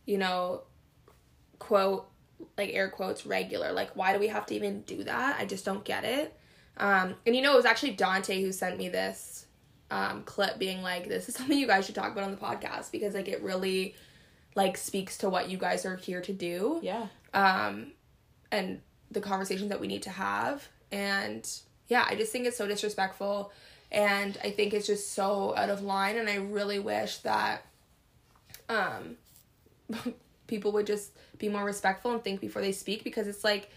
[0.06, 0.64] you know
[1.62, 2.08] quote
[2.58, 3.72] like air quotes regular.
[3.72, 5.40] Like why do we have to even do that?
[5.40, 6.36] I just don't get it.
[6.78, 9.46] Um and you know it was actually dante who sent me this
[9.90, 12.92] um clip being like this is something you guys should talk about on the podcast
[12.92, 13.96] because like it really
[14.56, 16.80] like speaks to what you guys are here to do.
[16.82, 17.08] Yeah.
[17.34, 17.94] Um,
[18.52, 20.68] and the conversations that we need to have.
[20.92, 21.48] And
[21.88, 23.52] yeah, I just think it's so disrespectful,
[23.92, 26.18] and I think it's just so out of line.
[26.18, 27.66] And I really wish that
[28.70, 29.18] um,
[30.48, 31.12] people would just
[31.42, 33.70] be more respectful and think before they speak because it's like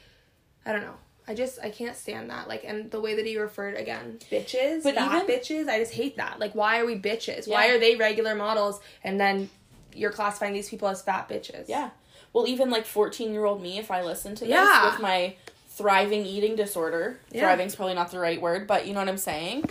[0.65, 0.95] I don't know.
[1.27, 2.47] I just I can't stand that.
[2.49, 5.69] Like and the way that he referred again, bitches, But fat even- bitches.
[5.69, 6.39] I just hate that.
[6.39, 7.49] Like why are we bitches?
[7.49, 9.51] Why are they regular models and then
[9.95, 11.69] you're classifying these people as fat bitches?
[11.69, 11.91] yeah
[12.33, 14.91] well even like 14 year old me if i listen to this Yeah.
[14.91, 15.37] with my
[15.69, 17.19] thriving eating disorder.
[17.33, 17.41] Yeah.
[17.43, 19.65] Thriving's probably not the right word, but you know what I'm saying?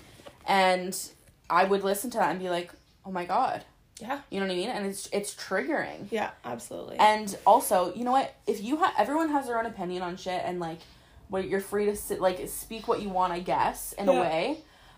[0.45, 0.97] And
[1.49, 2.71] I would listen to that and be like,
[3.05, 3.63] "Oh my god."
[4.03, 4.19] Yeah.
[4.29, 4.69] You know what I mean?
[4.69, 6.07] And it's it's triggering.
[6.11, 6.97] Yeah, absolutely.
[6.97, 8.35] And also, you know what?
[8.45, 10.79] If you have everyone has their own opinion on shit and like
[11.29, 14.57] what you're free to sit like speak what you want, I guess, in a way.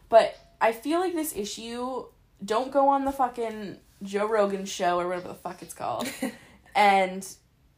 [0.09, 2.05] But I feel like this issue
[2.43, 6.11] don't go on the fucking Joe Rogan show or whatever the fuck it's called
[6.75, 7.27] and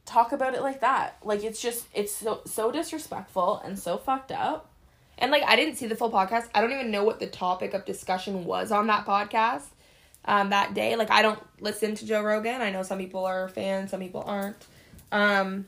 [0.06, 1.18] talk about it like that.
[1.24, 4.72] Like it's just it's so so disrespectful and so fucked up.
[5.18, 6.48] And like I didn't see the full podcast.
[6.56, 9.66] I don't even know what the topic of discussion was on that podcast
[10.28, 10.96] um, that day.
[10.96, 12.62] Like I don't listen to Joe Rogan.
[12.62, 14.58] I know some people are fans, some people aren't.
[15.12, 15.66] Um,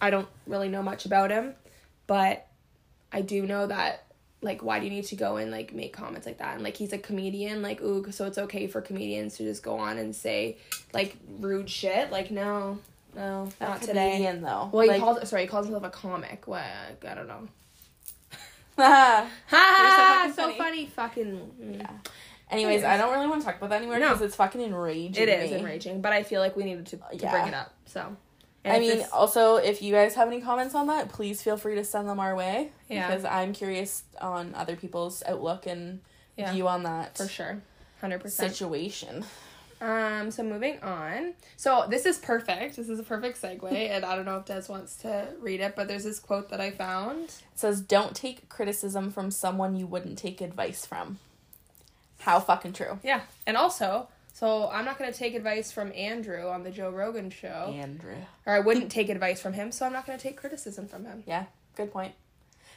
[0.00, 1.54] I don't really know much about him,
[2.06, 2.46] but
[3.12, 4.04] I do know that
[4.42, 6.54] like why do you need to go and like make comments like that?
[6.54, 9.78] And like he's a comedian, like ooh, so it's okay for comedians to just go
[9.78, 10.56] on and say
[10.94, 12.10] like rude shit.
[12.12, 12.78] Like no,
[13.16, 14.12] no, not today.
[14.12, 14.70] Comedian, though.
[14.72, 16.46] Well, he like, calls sorry, he calls himself a comic.
[16.46, 17.48] What I don't know.
[18.78, 19.28] yeah.
[19.48, 20.86] Ha You're so so funny.
[20.86, 21.50] Fucking.
[21.60, 22.06] mm.
[22.50, 24.08] Anyways, I don't really want to talk about that anymore No.
[24.10, 25.20] because it's fucking enraging.
[25.22, 25.58] It is me.
[25.58, 27.30] enraging, but I feel like we needed to, to Yeah.
[27.32, 27.72] bring it up.
[27.86, 28.16] So.
[28.64, 31.56] And I mean, this- also, if you guys have any comments on that, please feel
[31.56, 32.70] free to send them our way.
[32.88, 33.08] Yeah.
[33.08, 36.00] Because I'm curious on other people's outlook and
[36.36, 36.52] Yeah.
[36.52, 37.62] view on that for sure,
[38.00, 38.52] hundred percent.
[38.52, 39.24] situation.
[39.80, 40.30] Um.
[40.30, 41.34] So moving on.
[41.56, 42.76] So this is perfect.
[42.76, 45.74] This is a perfect segue, and I don't know if Des wants to read it,
[45.76, 47.24] but there's this quote that I found.
[47.24, 51.18] It says, "Don't take criticism from someone you wouldn't take advice from."
[52.26, 56.64] How fucking true, Yeah, and also, so I'm not gonna take advice from Andrew on
[56.64, 58.16] the Joe Rogan show, Andrew.
[58.44, 61.22] or I wouldn't take advice from him, so I'm not gonna take criticism from him.
[61.24, 61.44] Yeah,
[61.76, 62.14] good point.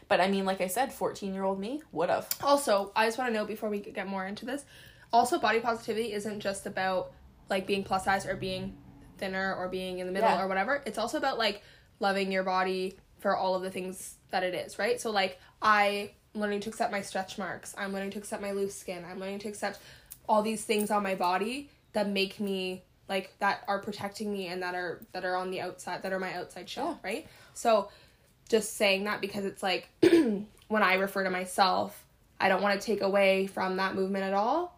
[0.08, 2.30] But I mean, like I said, fourteen-year-old me would have.
[2.44, 4.64] Also, I just want to note before we get more into this.
[5.12, 7.12] Also, body positivity isn't just about
[7.50, 8.78] like being plus size or being
[9.18, 10.44] thinner or being in the middle Yeah.
[10.44, 10.84] or whatever.
[10.86, 11.64] It's also about like
[12.00, 15.02] loving your body for all of the things that it is, right?
[15.02, 17.74] So like I learning to accept my stretch marks.
[17.78, 19.06] I'm learning to accept my loose skin.
[19.10, 19.80] I'm learning to accept
[20.28, 24.62] all these things on my body that make me like that are protecting me and
[24.62, 27.28] that are that are on the outside that are my outside shell, right?
[27.54, 27.89] So
[28.48, 30.48] just saying that because it's like when
[30.84, 32.06] I refer to myself,
[32.39, 34.76] I don't want to take away from that movement at all.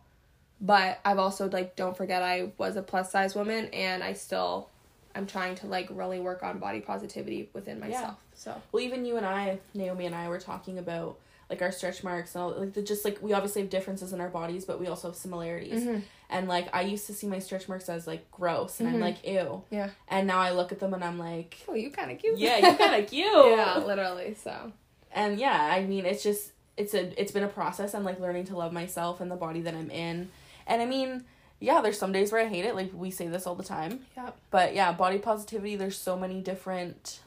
[0.61, 4.69] But I've also like don't forget I was a plus size woman and I still
[5.13, 8.15] I'm trying to like really work on body positivity within myself.
[8.33, 11.17] So Well, even you and I, Naomi and I, were talking about
[11.51, 14.19] like our stretch marks and all like the just like we obviously have differences in
[14.21, 15.83] our bodies, but we also have similarities.
[15.83, 15.99] Mm-hmm.
[16.29, 19.27] And like I used to see my stretch marks as like gross, and I'm like
[19.27, 19.63] ew.
[19.69, 19.89] yeah.
[20.07, 22.39] And now I look at them and I'm like, Oh, you kind of cute.
[22.39, 23.27] yeah, you kind of cute.
[23.57, 24.35] yeah, literally.
[24.41, 24.71] So
[25.11, 27.93] And yeah, I mean, it's just it's a it's been a process.
[27.93, 30.29] I'm like learning to love myself and the body that I'm in.
[30.65, 31.25] And I mean,
[31.59, 32.75] yeah, there's some days where I hate it.
[32.75, 33.99] Like we say this all the time.
[34.15, 35.75] yeah, But yeah, body positivity.
[35.75, 37.19] There's so many different.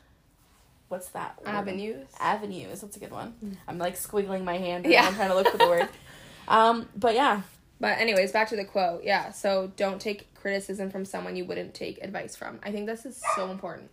[0.89, 1.39] What's that?
[1.39, 1.49] word?
[1.49, 2.07] avenues.
[2.21, 2.81] Avenues.
[2.83, 3.57] That's a good one.
[3.67, 4.85] I'm like squiggling my hand.
[4.85, 4.91] Mm.
[4.93, 5.03] Yeah.
[5.03, 5.09] Yeah.
[5.09, 5.89] I'm trying to look for the word.
[6.47, 7.41] Um, but yeah,
[7.81, 9.03] But anyways, back to the quote.
[9.03, 12.61] Yeah, so don't take criticism from someone you wouldn't take advice from.
[12.63, 13.91] I think this is so important.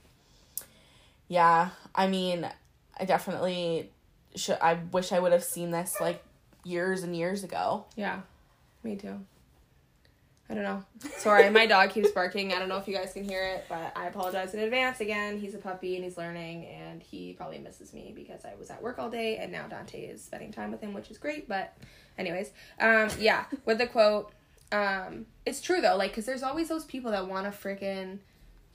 [1.29, 1.69] yeah.
[1.95, 2.45] I mean,
[2.99, 3.89] I definitely
[4.35, 4.57] should.
[4.61, 6.21] I wish I would have seen this like
[6.65, 7.85] years and years ago.
[7.95, 8.19] Yeah,
[8.83, 9.21] me too.
[10.51, 10.83] I don't know.
[11.17, 12.51] Sorry, my dog keeps barking.
[12.51, 15.39] I don't know if you guys can hear it, but I apologize in advance again.
[15.39, 18.83] He's a puppy and he's learning, and he probably misses me because I was at
[18.83, 21.47] work all day, and now Dante is spending time with him, which is great.
[21.47, 21.73] But,
[22.17, 24.33] anyways, um, yeah, with the quote,
[24.73, 28.19] um, it's true though, like, because there's always those people that want to freaking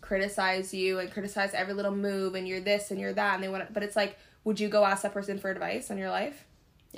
[0.01, 3.49] criticize you and criticize every little move, and you're this and you're that, and they
[3.51, 6.47] want but it's like, would you go ask that person for advice on your life?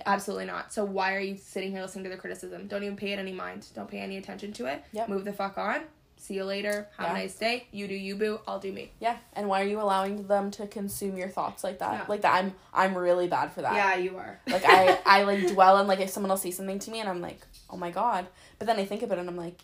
[0.06, 0.72] Absolutely not.
[0.72, 2.66] So why are you sitting here listening to the criticism?
[2.66, 3.66] Don't even pay it any mind.
[3.74, 4.82] Don't pay any attention to it.
[4.92, 5.08] Yep.
[5.08, 5.80] Move the fuck on.
[6.20, 6.88] See you later.
[6.96, 7.10] Have Yeah.
[7.12, 7.66] a nice day.
[7.70, 8.40] You do you boo.
[8.48, 8.90] I'll do me.
[8.98, 11.92] Yeah, and why are you allowing them to consume your thoughts like that?
[11.92, 12.04] Yeah.
[12.08, 13.74] Like that, I'm I'm really bad for that.
[13.74, 14.40] Yeah, you are.
[14.48, 17.08] Like I I like dwell on like if someone else says something to me and
[17.08, 18.26] I'm like, oh my god.
[18.58, 19.60] But then I think about it and I'm like,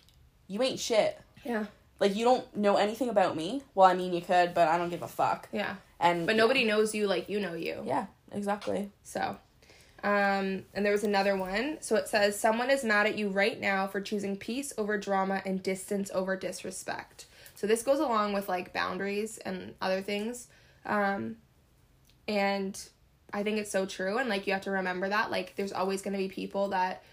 [0.47, 1.19] you ain't shit.
[1.43, 1.65] Yeah.
[1.99, 3.61] Like you don't know anything about me.
[3.73, 5.49] Well, I mean you could, but I don't give a fuck.
[5.51, 5.75] Yeah.
[5.99, 7.83] And But nobody knows you like you know you.
[7.85, 8.91] Yeah, exactly.
[9.03, 9.35] So,
[10.05, 11.79] um, and there was another one.
[11.81, 15.41] So it says, Someone is mad at you right now for choosing peace over drama
[15.47, 17.25] and distance over disrespect.
[17.55, 20.47] So this goes along with like boundaries and other things.
[20.85, 21.37] Um,
[22.27, 22.79] and
[23.33, 24.19] I think it's so true.
[24.19, 25.31] And like, you have to remember that.
[25.31, 27.03] Like, there's always going to be people that,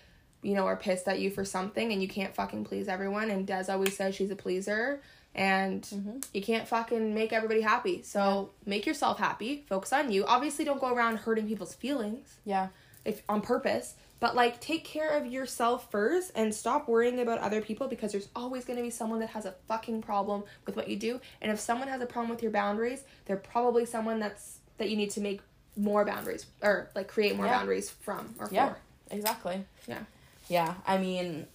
[0.43, 3.31] you know, are pissed at you for something and you can't fucking please everyone.
[3.31, 5.01] And Des always says she's a pleaser
[5.35, 8.03] and you can't fucking make everybody happy.
[8.03, 10.27] So make yourself happy, focus on you.
[10.27, 12.69] Obviously, don't go around hurting people's feelings Yeah.
[13.05, 17.61] If on purpose but like take care of yourself first and stop worrying about other
[17.61, 20.89] people because there's always going to be someone that has a fucking problem with what
[20.89, 24.59] you do and if someone has a problem with your boundaries they're probably someone that's
[24.79, 25.41] that you need to make
[25.77, 27.59] more boundaries or like create more Yeah.
[27.59, 28.71] boundaries from or Yeah.
[28.71, 28.79] for.
[29.11, 29.65] Exactly.
[29.87, 30.01] Yeah.
[30.49, 30.75] Yeah.
[30.87, 31.47] I mean,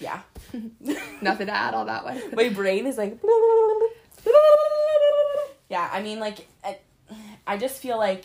[0.00, 0.20] yeah.
[1.22, 2.20] Nothing to add all that way.
[2.32, 3.18] My brain is like.
[5.68, 6.78] Yeah, I mean, like, I,
[7.46, 8.24] I just feel like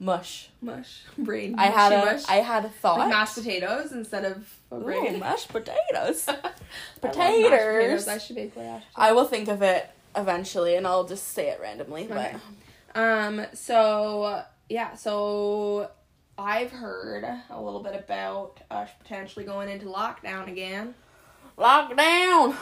[0.00, 0.48] mush.
[0.60, 1.54] mush brain.
[1.58, 2.24] I had a, mush.
[2.28, 2.98] I had a thought.
[2.98, 5.18] like mashed potatoes instead of a Ooh, brain.
[5.20, 6.26] mashed potatoes.
[6.28, 6.60] I mashed
[7.00, 8.08] Potatoes.
[8.08, 8.82] I should make one.
[8.96, 12.04] I will think of it eventually, and I'll just say it randomly.
[12.10, 12.34] Okay.
[12.94, 13.46] But Um.
[13.54, 14.94] So yeah.
[14.94, 15.90] So
[16.38, 20.94] I've heard a little bit about us potentially going into lockdown again.
[21.58, 22.54] lockdown.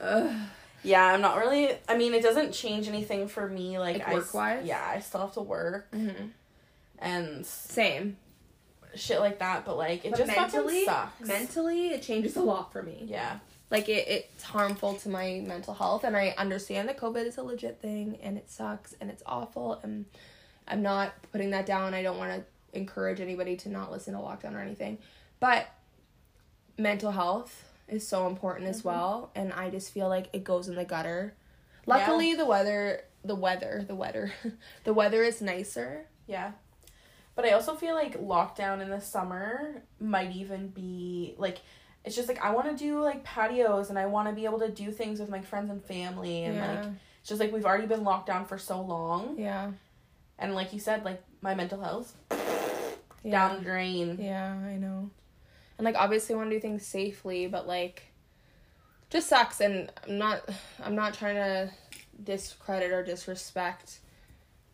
[0.00, 0.36] Ugh.
[0.82, 1.70] Yeah, I'm not really.
[1.88, 3.78] I mean, it doesn't change anything for me.
[3.78, 4.64] Like, Like work-wise?
[4.64, 6.30] Yeah, I still have to work Mhm.
[6.98, 8.16] And Same.
[8.94, 9.64] shit like that.
[9.64, 11.28] But like, it But just mentally, fucking sucks.
[11.28, 13.04] mentally, it changes a lot for me.
[13.06, 13.38] yeah.
[13.70, 17.42] Like it, it's harmful to my mental health, and I understand that COVID is a
[17.42, 20.04] legit thing, and it sucks, and it's awful, and
[20.68, 21.92] I'm not putting that down.
[21.92, 24.98] I don't want to encourage anybody to not listen to lockdown or anything,
[25.40, 25.66] but
[26.78, 28.88] mental health is so important as mm-hmm.
[28.88, 31.34] well, and I just feel like it goes in the gutter.
[31.86, 34.32] Luckily, the weather, the weather, the weather,
[34.84, 36.06] the weather is nicer.
[36.26, 36.52] Yeah.
[37.36, 41.58] But I also feel like lockdown in the summer might even be like
[42.04, 44.58] it's just like I want to do like patios and I want to be able
[44.60, 46.80] to do things with my friends and family and Yeah.
[46.82, 49.72] like it's just like we've already been locked down for so long Yeah,
[50.38, 53.30] and like you said like my mental health yeah.
[53.48, 54.18] down the drain.
[54.20, 55.10] Yeah, I know.
[55.78, 58.04] And like obviously I want to do things safely, but like
[59.10, 60.48] just sucks and I'm not
[60.82, 61.70] I'm not trying to
[62.24, 63.98] discredit or disrespect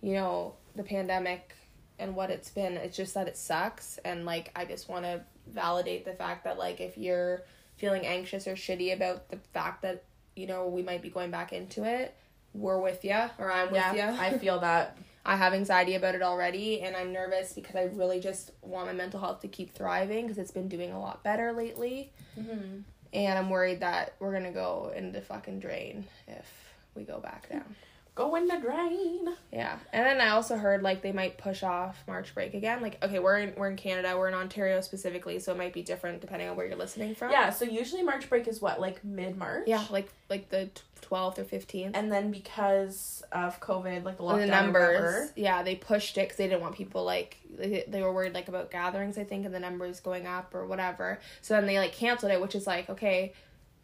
[0.00, 1.54] you know the pandemic
[2.02, 2.76] and what it's been.
[2.76, 6.58] It's just that it sucks and like I just want to validate the fact that
[6.58, 7.44] like if you're
[7.76, 11.52] feeling anxious or shitty about the fact that you know we might be going back
[11.52, 12.14] into it,
[12.52, 14.02] we're with you or I'm with you.
[14.02, 14.98] I feel that.
[15.24, 18.92] I have anxiety about it already, and I'm nervous because I really just want my
[18.92, 22.10] mental health to keep thriving because it's been doing a lot better lately.
[22.36, 22.80] Mm-hmm.
[23.12, 27.76] And I'm worried that we're gonna go into fucking drain if we go back down.
[28.14, 29.26] Go in the drain.
[29.50, 32.82] Yeah, and then I also heard like they might push off March break again.
[32.82, 35.82] Like, okay, we're in we're in Canada, we're in Ontario specifically, so it might be
[35.82, 37.30] different depending on where you're listening from.
[37.30, 39.64] Yeah, so usually March break is what like mid March.
[39.66, 40.68] yeah, like like the
[41.00, 41.96] twelfth or fifteenth.
[41.96, 46.22] And then because of COVID, like the lockdown, the numbers whatever, yeah they pushed it
[46.22, 49.44] because they didn't want people like they, they were worried like about gatherings i think
[49.44, 52.66] and the numbers going up or whatever so then they like canceled it which is
[52.66, 53.32] like okay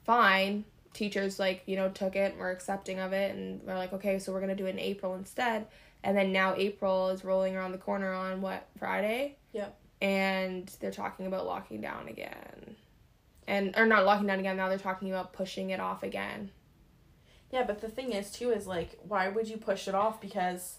[0.05, 0.65] fine
[0.99, 4.19] teachers like you know took it and were accepting of it and we're like okay
[4.19, 5.67] so we're gonna do it in april instead
[6.03, 9.79] and then now april is rolling around the corner on what friday Yep.
[10.03, 12.75] and they're talking about locking down again
[13.47, 16.51] and or not locking down again now they're talking about pushing it off again
[17.51, 20.21] Yeah, but the thing is too is like, why would you push it off?
[20.21, 20.78] Because,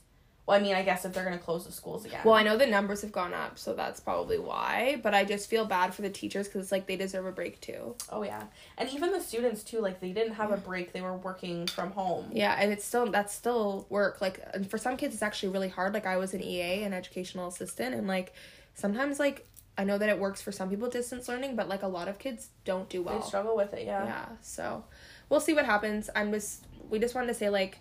[0.49, 2.21] well, I mean, I guess if they're gonna close the schools again.
[2.25, 4.99] Well, I know the numbers have gone up, so that's probably why.
[5.03, 7.62] But I just feel bad for the teachers because it's like they deserve a break
[7.62, 7.95] too.
[8.12, 9.79] oh yeah, and even the students too.
[9.79, 12.31] Like they didn't have a break; they were working from home.
[12.33, 14.21] Yeah, and it's still that's still work.
[14.21, 15.93] Like, and for some kids, it's actually really hard.
[15.93, 18.33] Like I was an EA, an educational assistant, and like
[18.73, 19.45] sometimes like
[19.77, 22.17] I know that it works for some people distance learning, but like a lot of
[22.17, 23.19] kids don't do well.
[23.19, 23.85] They struggle with it.
[23.85, 24.03] Yeah.
[24.03, 24.83] Yeah, so
[25.29, 26.09] we'll see what happens.
[26.15, 27.77] I'm just we just wanted to say like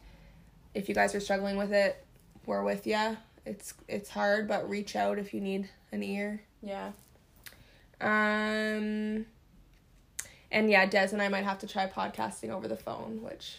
[0.75, 2.05] if you guys are struggling with it,
[2.49, 3.17] we're with you.
[3.47, 6.43] It's it's hard, but reach out if you need an ear.
[6.63, 6.91] Yeah.
[8.01, 9.27] Um,
[10.51, 13.59] and yeah, Des and I might have to try podcasting over the phone, which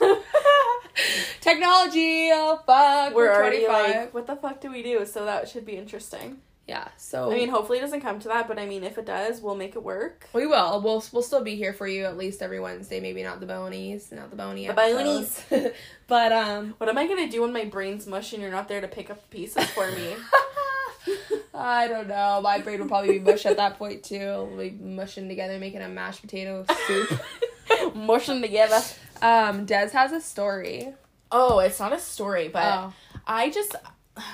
[1.40, 2.30] technology.
[2.32, 3.96] Oh fuck, We're already 25.
[3.96, 5.06] like, what the fuck do we do?
[5.06, 6.38] So that should be interesting.
[6.66, 6.88] Yeah.
[6.96, 9.40] So I mean, hopefully it doesn't come to that, but I mean, if it does,
[9.40, 10.28] we'll make it work.
[10.32, 10.80] we will.
[10.82, 13.00] We'll we'll still be here for you at least every Wednesday.
[13.00, 15.44] Maybe not the bonies, not the bony The episodes.
[16.08, 18.80] but um, What am I gonna do when my brain's mush and you're not there
[18.80, 20.14] to pick up the pieces for me?
[21.54, 22.40] I don't know.
[22.42, 24.18] My brain will probably be mush at that point too.
[24.50, 27.20] We'll be mushing together, making a mashed potato soup.
[27.94, 28.80] Mushing together.
[29.22, 30.92] um, Des has a story.
[31.32, 32.92] Oh, it's not a story, but Oh.
[33.26, 33.74] I just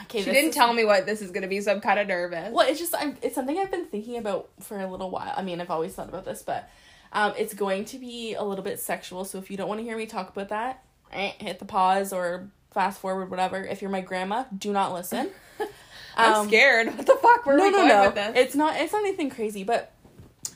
[0.04, 0.22] okay.
[0.22, 2.52] She didn't is- tell me what this is gonna be, so I'm kind of nervous.
[2.52, 5.32] Well, it's just I'm, it's something I've been thinking about for a little while.
[5.36, 6.68] I mean, I've always thought about this, but
[7.12, 9.24] um, it's going to be a little bit sexual.
[9.24, 12.12] So if you don't want to hear me talk about that, eh, hit the pause
[12.12, 13.62] or fast forward, whatever.
[13.62, 15.28] If you're my grandma, do not listen.
[16.16, 16.88] I'm Um, scared.
[16.96, 17.44] What the fuck?
[17.46, 18.02] Where are no, we no, no.
[18.06, 18.32] with this?
[18.36, 18.76] It's not.
[18.76, 19.92] It's not anything crazy, but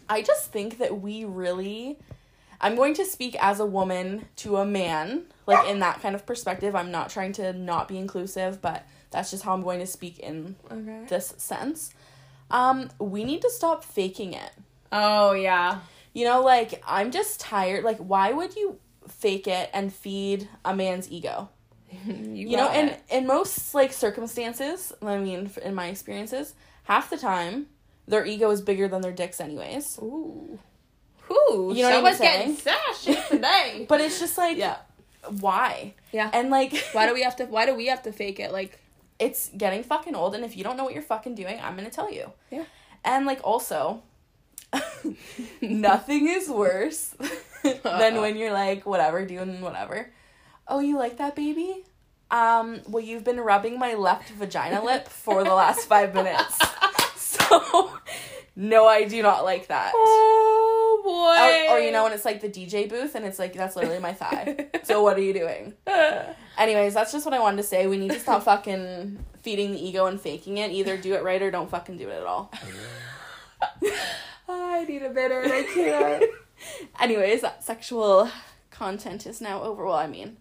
[0.08, 1.98] I just think that we really.
[2.58, 6.24] I'm going to speak as a woman to a man, like in that kind of
[6.24, 6.74] perspective.
[6.74, 10.18] I'm not trying to not be inclusive, but that's just how I'm going to speak
[10.18, 11.04] in okay.
[11.08, 11.92] this sense.
[12.50, 14.50] Um, we need to stop faking it.
[14.92, 15.80] Oh yeah.
[16.12, 17.84] You know, like I'm just tired.
[17.84, 18.78] Like, why would you
[19.08, 21.48] fake it and feed a man's ego?
[22.06, 23.02] You, you know, and it.
[23.10, 26.54] in most like circumstances, I mean, in my experiences,
[26.84, 27.66] half the time
[28.06, 29.98] their ego is bigger than their dicks, anyways.
[30.00, 30.58] Ooh.
[31.30, 32.76] Ooh, You know what I'm someone's getting saying?
[32.94, 33.86] sassy today.
[33.88, 34.76] But it's just like, Yeah.
[35.40, 35.94] why?
[36.12, 36.30] Yeah.
[36.32, 37.46] And like, why do we have to?
[37.46, 38.52] Why do we have to fake it?
[38.52, 38.78] Like,
[39.18, 41.90] it's getting fucking old, and if you don't know what you're fucking doing, I'm gonna
[41.90, 42.32] tell you.
[42.50, 42.64] Yeah.
[43.04, 44.02] And like, also,
[45.60, 47.14] nothing is worse
[47.62, 50.10] than when you're like, whatever, doing whatever.
[50.68, 51.84] Oh, you like that, baby?
[52.30, 56.58] Um, well, you've been rubbing my left vagina lip for the last five minutes.
[57.18, 57.98] So,
[58.56, 59.92] no, I do not like that.
[60.96, 61.72] Oh boy.
[61.72, 63.98] Or, or you know when it's like the DJ booth and it's like that's literally
[63.98, 64.68] my thigh.
[64.84, 65.74] so what are you doing?
[66.58, 67.86] Anyways, that's just what I wanted to say.
[67.86, 70.70] We need to stop fucking feeding the ego and faking it.
[70.70, 72.52] Either do it right or don't fucking do it at all.
[74.48, 75.40] I need a bitter.
[75.40, 76.24] and I can't.
[77.00, 78.30] Anyways, that sexual
[78.70, 79.84] content is now over.
[79.84, 80.36] Well, I mean,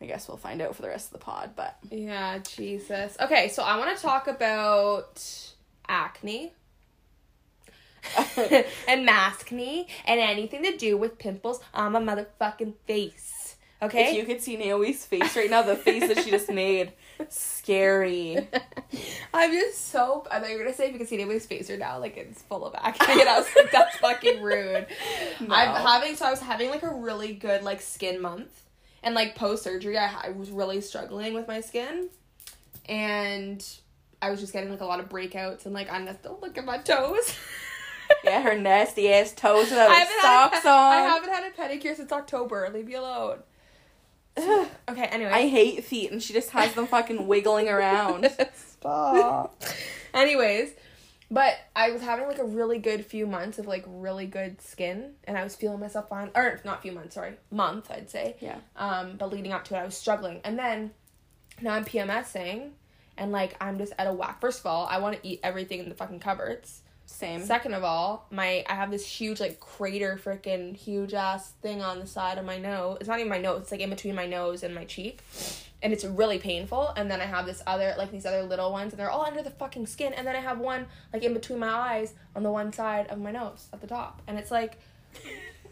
[0.00, 3.16] I guess we'll find out for the rest of the pod, but yeah, Jesus.
[3.20, 5.22] Okay, so I want to talk about
[5.88, 6.52] acne.
[8.88, 13.56] and maskne and anything to do with pimples on my motherfucking face.
[13.82, 14.10] Okay?
[14.10, 16.92] if you could see Naomi's face right now, the face that she just made,
[17.28, 18.48] scary.
[19.34, 20.26] I'm just so.
[20.30, 22.16] I thought you were gonna say if you can see Naomi's face right now, like
[22.16, 24.86] it's full of acne, and I was like, that's fucking rude.
[25.40, 28.62] I'm having so I was having like a really good like skin month,
[29.02, 32.08] and like post surgery, I, I was really struggling with my skin,
[32.86, 33.62] and
[34.22, 36.64] I was just getting like a lot of breakouts and like I don't look at
[36.64, 37.36] my toes.
[38.24, 39.88] Yeah, her nasty ass toes without
[40.20, 40.92] socks had on.
[40.92, 42.68] I haven't had a pedicure since October.
[42.74, 43.38] Leave me alone.
[44.38, 45.04] okay.
[45.04, 45.30] Anyway.
[45.30, 48.28] I hate feet, and she just has them fucking wiggling around.
[48.54, 49.62] Stop.
[50.14, 50.72] Anyways,
[51.30, 55.12] but I was having like a really good few months of like really good skin,
[55.24, 56.30] and I was feeling myself fine.
[56.34, 58.36] Or not few months, sorry, month I'd say.
[58.40, 58.58] Yeah.
[58.76, 60.90] Um, but leading up to it, I was struggling, and then
[61.60, 62.70] now I'm PMSing,
[63.16, 64.40] and like I'm just at a whack.
[64.40, 66.82] First of all, I want to eat everything in the fucking cupboards.
[67.06, 67.44] Same.
[67.44, 72.00] Second of all, my I have this huge like crater freaking huge ass thing on
[72.00, 72.98] the side of my nose.
[73.00, 75.22] It's not even my nose, it's like in between my nose and my cheek.
[75.82, 76.88] And it's really painful.
[76.96, 79.42] And then I have this other like these other little ones and they're all under
[79.42, 80.12] the fucking skin.
[80.12, 83.20] And then I have one like in between my eyes on the one side of
[83.20, 84.20] my nose at the top.
[84.26, 84.78] And it's like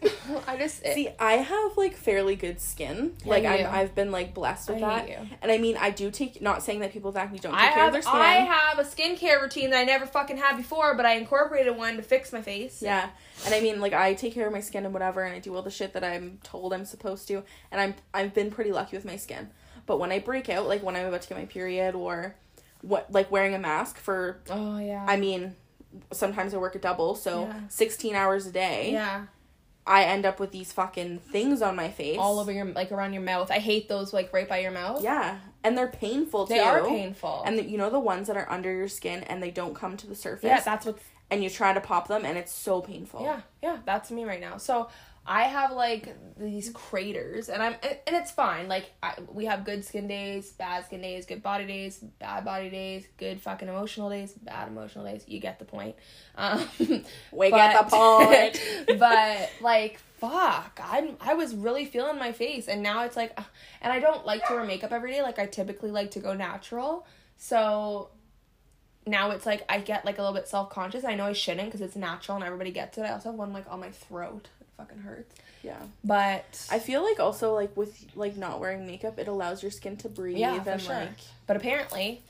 [0.47, 3.13] I just it- See, I have like fairly good skin.
[3.25, 5.27] like I'm, I've been like blessed with I that.
[5.41, 6.41] And I mean, I do take.
[6.41, 8.15] Not saying that people with acne don't take I care have of their skin.
[8.15, 11.97] I have a skincare routine that I never fucking had before, but I incorporated one
[11.97, 12.81] to fix my face.
[12.81, 13.09] Yeah,
[13.45, 15.55] and I mean, like I take care of my skin and whatever, and I do
[15.55, 18.95] all the shit that I'm told I'm supposed to, and I'm I've been pretty lucky
[18.95, 19.49] with my skin.
[19.85, 22.35] But when I break out, like when I'm about to get my period, or
[22.81, 25.05] what, like wearing a mask for, Oh yeah.
[25.07, 25.55] I mean,
[26.11, 27.59] sometimes I work a double, so Yeah.
[27.69, 28.91] 16 hours a day.
[28.91, 29.25] yeah.
[29.87, 32.17] I end up with these fucking things on my face.
[32.19, 33.51] all over your like around your mouth.
[33.51, 35.03] I hate those like right by your mouth.
[35.03, 36.55] Yeah, and they're painful too.
[36.55, 37.43] They are painful.
[37.45, 39.95] And the, you know the ones that are under your skin and they don't come
[39.97, 40.47] to the surface.
[40.47, 43.21] yeah, that's what's and you try to pop them and it's so painful.
[43.23, 44.57] yeah, yeah, that's me right now.
[44.57, 44.89] So
[45.27, 48.67] I have like these craters and I'm and it's fine.
[48.67, 52.69] Like I, we have good skin days, bad skin days, good body days, bad body
[52.69, 55.23] days, good fucking emotional days, bad emotional days.
[55.27, 55.95] You get the point.
[56.35, 56.67] Um,
[57.31, 58.99] We get the point.
[58.99, 63.43] but like fuck, I'm I was really feeling my face and now it's like uh,
[63.81, 66.35] and I don't like to wear makeup every day like I typically like to go
[66.35, 67.07] natural.
[67.37, 68.09] So
[69.07, 71.03] now it's like I get like a little bit self conscious.
[71.03, 73.01] I know I shouldn't because it's natural and everybody gets it.
[73.01, 74.49] I also have one like on my throat.
[74.77, 75.35] Fucking hurts.
[75.63, 75.81] Yeah.
[76.03, 79.97] But I feel like also like with like not wearing makeup, it allows your skin
[79.97, 80.95] to breathe yeah, for and sure.
[80.95, 81.09] like
[81.47, 82.21] But apparently.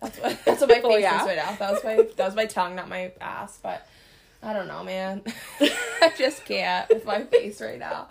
[0.00, 1.20] That's what that's what my oh, face Oh, yeah?
[1.22, 1.56] is right now.
[1.58, 3.58] That was my that was my tongue, not my ass.
[3.62, 3.86] But
[4.42, 5.22] I don't know, man.
[5.60, 8.08] I just can't with my face right now.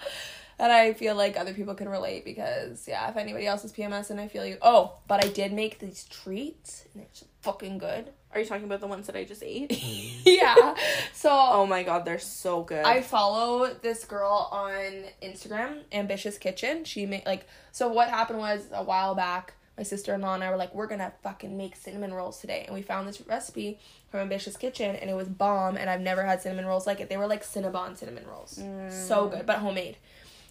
[0.57, 4.09] And I feel like other people can relate because yeah, if anybody else is PMS
[4.09, 4.57] and I feel you.
[4.61, 8.09] Oh, but I did make these treats and it's fucking good.
[8.35, 9.71] Are you talking about the ones that I just ate?
[10.25, 10.75] yeah.
[11.13, 12.83] So oh my god, they're so good.
[12.83, 16.83] I follow this girl on Instagram, Ambitious Kitchen.
[16.83, 17.87] She made like so.
[17.87, 20.87] What happened was a while back, my sister in law and I were like, we're
[20.87, 23.79] gonna fucking make cinnamon rolls today, and we found this recipe
[24.11, 25.77] from Ambitious Kitchen, and it was bomb.
[25.77, 27.07] And I've never had cinnamon rolls like it.
[27.07, 29.31] They were like Cinnabon cinnamon rolls, so mm.
[29.31, 29.95] good, but homemade.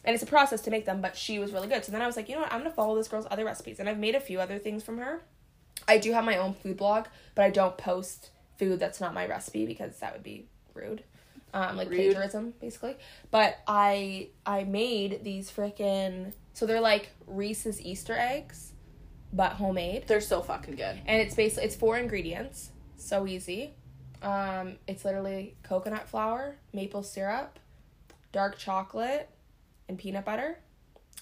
[0.07, 1.85] And it's a process to make them, but she was really good.
[1.85, 2.53] So then I was like, you know what?
[2.53, 4.97] I'm gonna follow this girl's other recipes, and I've made a few other things from
[4.97, 5.21] her.
[5.87, 9.27] I do have my own food blog, but I don't post food that's not my
[9.27, 11.03] recipe because that would be rude.
[11.53, 11.99] Um, like Rude.
[12.13, 12.97] plagiarism, basically.
[13.31, 18.73] But I I made these freaking so they're like Reese's Easter eggs,
[19.33, 20.09] but homemade.
[20.09, 21.01] they're so fucking good.
[21.07, 23.75] And it's basically it's four ingredients, so easy.
[24.23, 27.59] Um, it's literally coconut flour, maple syrup,
[28.33, 29.29] dark chocolate,
[29.89, 30.59] and peanut butter.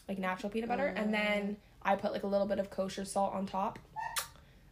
[0.08, 3.34] like natural peanut butter, and then I put like a little bit of kosher salt
[3.34, 3.78] on top.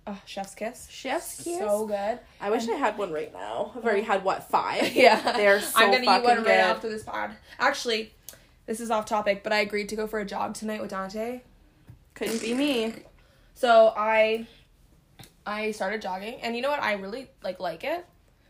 [0.06, 0.88] Oh, chef's kiss.
[0.90, 1.58] Chef's kiss.
[1.58, 2.18] So good.
[2.40, 3.72] I wish I had one right now.
[3.76, 4.92] I've already had what five?
[4.94, 5.84] Yeah, they're so good.
[5.84, 6.52] I'm gonna eat fucking one right good.
[6.54, 7.32] after this pod.
[7.58, 8.12] Actually,
[8.66, 11.42] this is off topic, but I agreed to go for a jog tonight with Dante.
[12.14, 12.94] Couldn't be me.
[13.54, 14.46] So I,
[15.46, 16.82] I started jogging, and you know what?
[16.82, 18.06] I really like like it.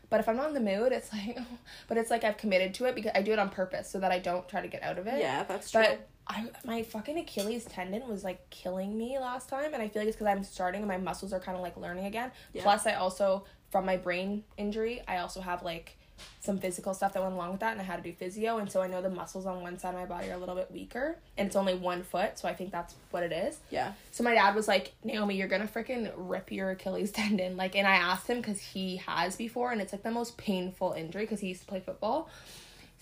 [0.09, 1.37] But if I'm not in the mood, it's like,
[1.87, 4.11] but it's like I've committed to it because I do it on purpose so that
[4.11, 5.19] I don't try to get out of it.
[5.19, 5.81] Yeah, that's true.
[5.81, 10.01] But I my fucking Achilles tendon was like killing me last time, and I feel
[10.01, 12.31] like it's because I'm starting and my muscles are kind of like learning again.
[12.53, 12.63] Yeah.
[12.63, 15.97] Plus, I also from my brain injury, I also have like
[16.39, 18.71] some physical stuff that went along with that, and I had to do physio, and
[18.71, 20.69] so I know the muscles on one side of my body are a little bit
[20.71, 23.57] weaker, and it's only one foot, so I think that's what it is.
[23.71, 23.93] yeah.
[24.11, 27.57] So my dad was like, Naomi, you're gonna freaking rip your Achilles tendon.
[27.57, 30.93] Like, and I asked him because he has before, and it's like the most painful
[30.93, 32.29] injury because he used to play football.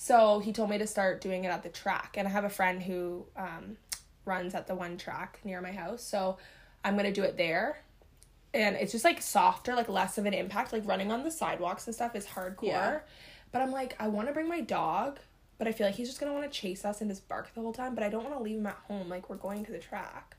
[0.02, 2.50] So he told me to start doing it at the track, and I have a
[2.50, 3.76] friend who um,
[4.24, 6.02] runs at the one track near my house.
[6.02, 6.38] So
[6.86, 7.82] I'm gonna do it there,
[8.54, 10.72] and it's just like softer, like less of an impact.
[10.72, 12.64] Like running on the sidewalks and stuff is hardcore.
[12.64, 13.00] Yeah.
[13.52, 15.20] But I'm like, I want to bring my dog,
[15.58, 17.60] but I feel like he's just gonna want to chase us and just bark the
[17.60, 17.94] whole time.
[17.94, 19.10] But I don't want to leave him at home.
[19.10, 20.38] Like we're going to the track.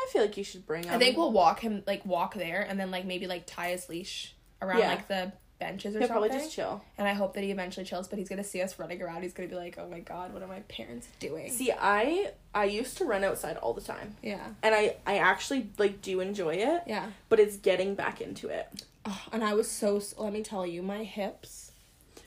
[0.00, 0.88] I feel like you should bring.
[0.88, 3.90] I think we'll walk him like walk there and then like maybe like tie his
[3.90, 4.88] leash around Yeah.
[4.88, 6.28] like the benches or He'll something.
[6.30, 6.82] probably just chill.
[6.98, 9.22] And I hope that he eventually chills, but he's gonna see us running around.
[9.22, 12.64] He's gonna be like, "Oh my god, what are my parents doing?" See, I I
[12.64, 16.54] used to run outside all the time, yeah, and I I actually like do enjoy
[16.56, 16.82] it.
[16.86, 17.06] yeah.
[17.28, 18.66] But it's getting back into it.
[19.04, 20.00] Oh, and I was so.
[20.18, 21.72] Let me tell you, my hips,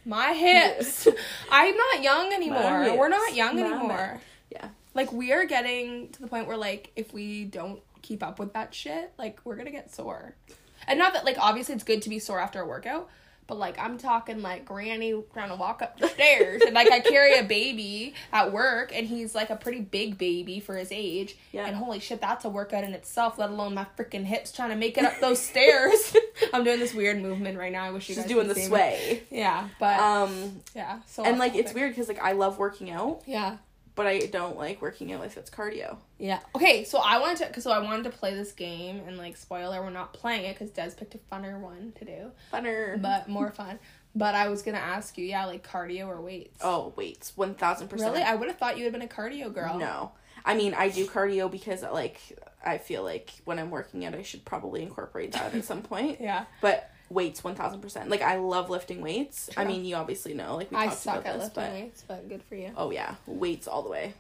[0.06, 1.08] my hips.
[1.52, 2.96] I'm not young anymore.
[2.98, 4.22] We're not young My anymore.
[4.50, 4.70] Yeah.
[4.96, 8.54] Like we are getting to the point where like if we don't keep up with
[8.54, 10.36] that shit, like we're gonna get sore.
[10.88, 13.10] And not that like obviously it's good to be sore after a workout,
[13.50, 17.02] but like I'm talking like granny trying to walk up the stairs and like I
[17.02, 21.36] carry a baby at work and he's like a pretty big baby for his age.
[21.52, 21.66] Yeah.
[21.66, 24.76] And holy shit, that's a workout in itself, let alone my freaking hips trying to
[24.78, 26.16] make it up those stairs.
[26.54, 27.84] I'm doing this weird movement right now.
[27.86, 28.68] I wish you She's guys doing the see me.
[28.68, 29.24] sway.
[29.32, 31.00] Yeah, but Um, yeah.
[31.08, 33.58] So and like it's weird because like I love working out, Yeah.
[34.00, 35.98] But I don't like working out if it's cardio.
[36.18, 36.40] Yeah.
[36.56, 39.36] Okay, so I wanted to, cause so I wanted to play this game, and like
[39.36, 43.02] spoiler, we're not playing it because Des picked a funner one to do, Funner.
[43.02, 43.78] but more fun.
[44.16, 46.60] But I was gonna ask you, yeah, like cardio or weights.
[46.62, 48.14] oh weights, one thousand percent.
[48.14, 48.24] really?
[48.24, 49.78] I would have thought you had been a cardio girl.
[49.78, 50.14] No.
[50.46, 52.22] I mean, I do cardio because like
[52.66, 56.22] I feel like when I'm working out, I should probably incorporate that at some point.
[56.22, 56.46] Yeah.
[56.62, 58.10] But weights, one thousand percent.
[58.10, 59.50] Like I love lifting weights.
[59.58, 60.56] I mean, you obviously know.
[60.56, 62.72] Like we I talked suck about at this, lifting but weights, but good for you.
[62.78, 64.14] oh yeah, weights all the way.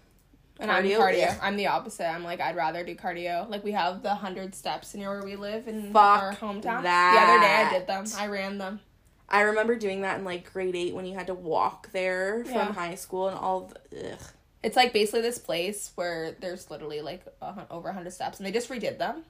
[0.61, 0.99] And I'm cardio?
[0.99, 1.17] cardio.
[1.19, 1.37] Yeah.
[1.41, 2.05] I'm the opposite.
[2.09, 3.49] I'm like I'd rather do cardio.
[3.49, 6.83] Like we have the hundred steps near where we live in Fuck our hometown.
[6.83, 7.13] that.
[7.13, 8.05] The other day I did them.
[8.17, 8.81] I ran them.
[9.29, 12.53] I remember doing that in like grade eight when you had to walk there from
[12.55, 12.73] Yeah.
[12.73, 13.71] high school and all.
[13.91, 14.19] The, ugh.
[14.61, 18.51] It's like basically this place where there's literally like a, over 100 steps and they
[18.51, 19.23] just redid them.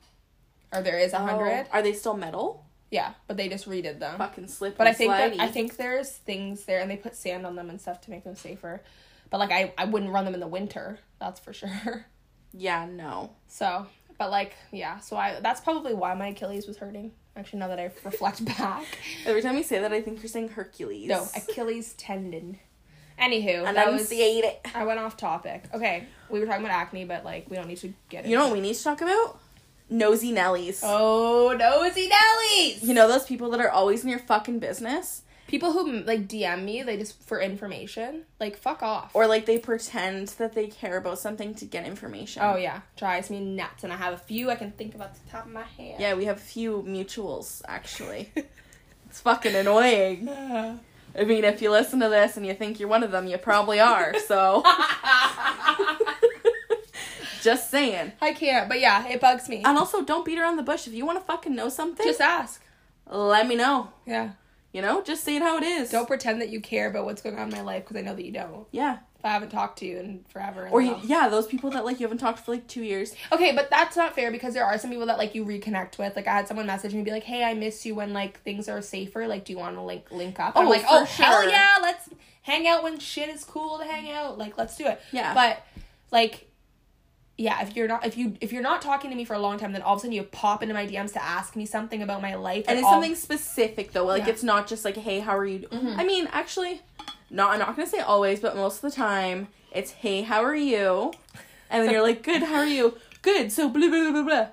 [0.73, 1.67] Or there is a 100.
[1.71, 2.65] Oh, are they still metal?
[2.91, 4.17] Yeah, but they just redid them.
[4.17, 4.77] Fucking slip.
[4.77, 5.39] But I and think that.
[5.39, 8.23] I think there's things there and they put sand on them and stuff to make
[8.23, 8.81] them safer.
[9.29, 12.05] But like I I wouldn't run them in the winter, that's for sure.
[12.51, 13.29] Yeah, no.
[13.47, 13.85] So,
[14.17, 17.11] but like yeah, so I that's probably why my Achilles was hurting.
[17.35, 18.85] Actually, now that I reflect back.
[19.25, 21.07] Every time you say that, I think you're saying Hercules.
[21.07, 22.57] No, Achilles tendon.
[23.19, 24.11] Anywho, that was.
[24.73, 25.65] I went off topic.
[25.73, 28.45] Okay, we were talking about acne, but like we don't need to get You know
[28.45, 29.39] what we need to talk about?
[29.89, 30.81] Nosy Nellies.
[30.83, 32.83] Oh, nosy Nellies!
[32.83, 35.23] You know those people that are always in your fucking business?
[35.47, 38.25] People who like DM me, they just for information.
[38.39, 39.15] Like fuck off.
[39.15, 42.43] Or like they pretend that they care about something to get information.
[42.45, 43.83] oh yeah, drives me nuts.
[43.83, 45.95] And I have a few I can think of at the top of my head.
[45.99, 48.31] Yeah, we have a few mutuals, actually.
[49.09, 50.29] it's fucking annoying.
[51.17, 53.39] I mean, if you listen to this and you think you're one of them, you
[53.39, 54.61] probably are, so.
[57.41, 58.11] Just saying.
[58.21, 59.63] I can't, but yeah, it bugs me.
[59.65, 60.87] And also, don't beat around the bush.
[60.87, 62.61] If you want to fucking know something, Just ask.
[63.09, 63.91] let me know.
[64.05, 64.31] Yeah.
[64.73, 65.89] You know, just say it how it is.
[65.89, 68.13] Don't pretend that you care about what's going on in my life because I know
[68.13, 68.67] that you don't.
[68.71, 68.99] Yeah.
[69.17, 70.69] If I haven't talked to you in forever.
[70.71, 73.13] Or you, yeah, those people that like you haven't talked for like two years.
[73.31, 76.15] Okay, but that's not fair because there are some people that like you reconnect with.
[76.15, 78.69] Like I had someone message me be like, "Hey, I miss you when like things
[78.69, 79.27] are safer.
[79.27, 81.79] Like, do you want to like link up?" I'm Oh, like, for "Oh hell yeah,
[81.81, 82.07] let's
[82.43, 84.37] hang out when shit is cool to hang out.
[84.37, 85.33] Like, let's do it." Yeah.
[85.33, 85.65] But
[86.11, 86.47] like,
[87.39, 89.57] yeah, if you're not if you if you're not talking to me for a long
[89.57, 92.01] time, then all of a sudden you pop into my DMs to ask me something
[92.03, 94.05] about my life, And it's all- something specific though.
[94.05, 94.23] Like Yeah.
[94.25, 94.31] Mm-hmm.
[94.31, 95.67] it's not just like, hey, how are you?
[95.71, 96.81] I mean, actually,
[97.29, 97.51] not.
[97.53, 101.13] I'm not gonna say always, but most of the time, it's hey, how are you?
[101.69, 102.97] And then you're like, good, how are you?
[103.21, 103.51] Good.
[103.51, 104.23] So blah blah blah blah.
[104.23, 104.47] blah.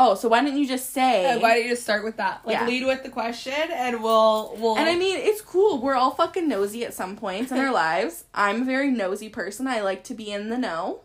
[0.00, 1.26] Oh, so why didn't you just say?
[1.26, 2.42] Uh, Why don't you just start with that?
[2.46, 2.66] Like, Yeah.
[2.68, 4.76] lead with the question, and we'll we'll.
[4.78, 5.80] And I mean, it's cool.
[5.82, 8.22] We're all fucking nosy at some points in our lives.
[8.32, 9.66] I'm a very nosy person.
[9.66, 11.00] I like to be in the know.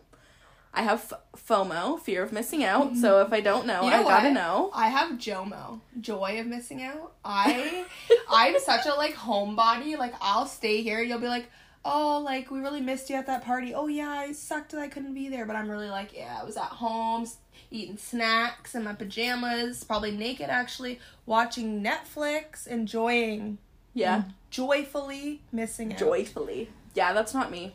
[0.74, 2.96] I have F- FOMO, fear of missing out.
[2.96, 3.26] So mm.
[3.26, 4.34] if I don't know, You know I gotta what?
[4.34, 4.70] know.
[4.74, 7.12] I have JOMO, joy of missing out.
[7.24, 7.84] I
[8.30, 9.96] I'm such a like homebody.
[9.96, 11.00] Like I'll stay here.
[11.00, 11.46] You'll be like,
[11.84, 13.72] oh, like we really missed you at that party.
[13.74, 15.46] Oh yeah, I sucked that I couldn't be there.
[15.46, 17.26] But I'm really like, yeah, I was at home
[17.70, 23.58] eating snacks in my pajamas, probably naked actually, watching Netflix, enjoying,
[23.94, 25.98] Yeah, joyfully missing out.
[25.98, 26.70] joyfully.
[26.94, 27.74] Yeah, that's not me.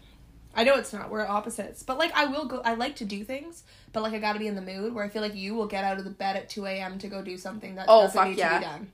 [0.56, 1.10] I know it's not.
[1.10, 1.84] We're opposites.
[1.84, 4.48] But like I will go I like to do things, but like I gotta be
[4.48, 6.50] in the mood where I feel like you will get out of the bed at
[6.50, 8.54] two AM to go do something that Oh, doesn't fuck need yeah.
[8.54, 8.92] to be done.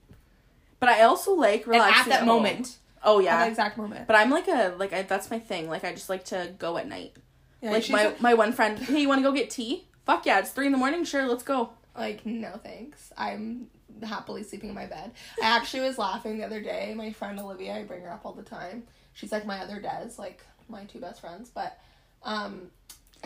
[0.80, 2.28] But I also like And relaxing at that home.
[2.44, 2.78] moment.
[3.04, 3.38] Oh At yeah.
[3.38, 4.08] that exact moment.
[4.08, 5.70] But I'm like a like I, that's my thing.
[5.70, 7.14] Like I just like to go at night.
[7.62, 9.86] Yeah, like my like, my one friend, hey, you want to go get tea?
[10.06, 11.04] Fuck yeah, it's three in the morning.
[11.04, 11.70] Sure, let's go.
[11.98, 13.12] like, no thanks.
[13.18, 13.68] I'm
[14.04, 15.12] happily sleeping in my bed.
[15.42, 16.94] I actually was laughing the other day.
[16.96, 18.84] My friend Olivia, I bring her up all the time.
[19.14, 21.50] She's like my other Des, like my two best friends.
[21.54, 21.80] But
[22.24, 22.72] um,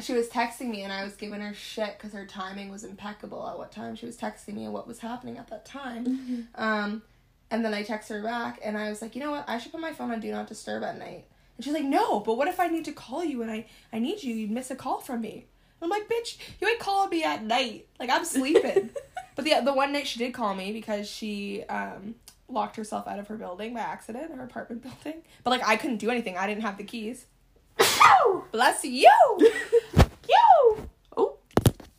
[0.01, 3.47] she was texting me and I was giving her shit because her timing was impeccable
[3.47, 6.47] at what time she was texting me and what was happening at that time.
[6.55, 7.01] Um,
[7.51, 9.45] and then I text her back and I was like, you know what?
[9.47, 11.25] I should put my phone on do not disturb at night.
[11.57, 13.99] And she's like, no, but what if I need to call you and I, I
[13.99, 14.33] need you?
[14.33, 15.45] You'd miss a call from me.
[15.81, 17.87] I'm like, bitch, you ain't calling me at night.
[17.99, 18.89] Like I'm sleeping.
[19.35, 22.15] but the the one night she did call me because she um
[22.49, 25.21] locked herself out of her building by accident, her apartment building.
[25.43, 26.37] But like I couldn't do anything.
[26.37, 27.25] I didn't have the keys.
[28.51, 29.11] Bless you.
[29.39, 30.89] you.
[31.15, 31.37] Oh,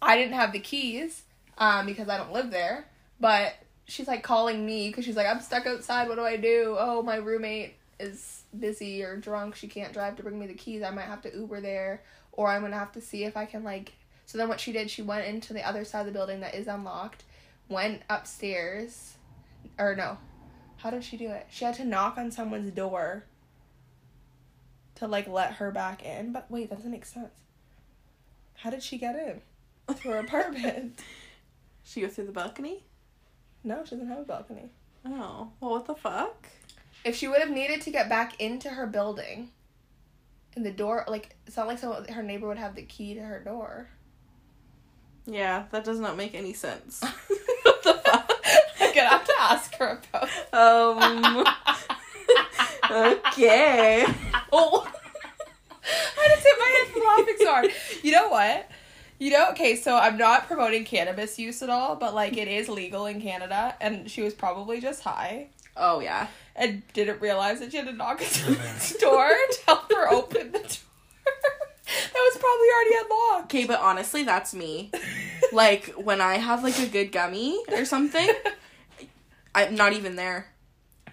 [0.02, 1.22] I didn't have the keys
[1.58, 2.86] um because I don't live there.
[3.18, 3.54] But
[3.86, 6.08] she's like calling me because she's like, I'm stuck outside.
[6.08, 6.76] What do I do?
[6.78, 9.54] Oh, my roommate is busy or drunk.
[9.54, 10.82] She can't drive to bring me the keys.
[10.82, 13.62] I might have to Uber there, or I'm gonna have to see if I can
[13.64, 13.92] like.
[14.26, 16.54] So then what she did, she went into the other side of the building that
[16.54, 17.24] is unlocked,
[17.68, 19.14] went upstairs,
[19.76, 20.18] or no,
[20.82, 21.46] how did she do it?
[21.50, 23.24] She had to knock on someone's door
[24.96, 26.32] to like let her back in.
[26.32, 27.32] But wait, that doesn't make sense.
[28.54, 31.00] How did she get in to her apartment?
[31.82, 32.84] she go through the balcony.
[33.62, 34.70] No, she doesn't have a balcony.
[35.04, 36.46] Oh, well, what the fuck?
[37.04, 39.50] If she would have needed to get back into her building,
[40.54, 43.20] and the door, like, it's not like someone, her neighbor would have the key to
[43.20, 43.88] her door.
[45.26, 47.02] Yeah, that does not make any sense.
[47.62, 48.32] what the fuck?
[48.80, 50.28] I'm gonna have to ask her about.
[50.52, 51.44] Um.
[52.90, 54.04] okay.
[54.52, 54.90] Oh,
[55.82, 57.70] I just hit my head from laughing so hard.
[58.02, 58.68] You know what?
[59.18, 62.68] You know, okay, so I'm not promoting cannabis use at all, but like it is
[62.68, 66.28] legal in Canada, and she was probably just high Oh yeah.
[66.56, 70.52] and didn't realize that she had to knock on someone's door to help her open
[70.52, 70.68] the door.
[71.24, 73.44] that was probably already unlocked.
[73.54, 74.90] Okay, but honestly, that's me.
[75.52, 78.28] Like when I have like a good gummy or something,
[79.54, 80.46] I'm not even there.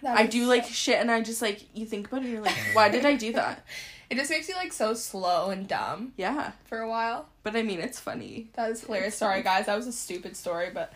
[0.06, 2.28] I do like shit, and I just like you think about it.
[2.28, 3.64] You're like, why did I do that?
[4.10, 7.28] It just makes you like so slow and dumb Yeah, for a while.
[7.42, 8.48] but I mean, it's funny.
[8.54, 9.14] That is hilarious.
[9.18, 10.94] Sorry guys, that was a stupid story, but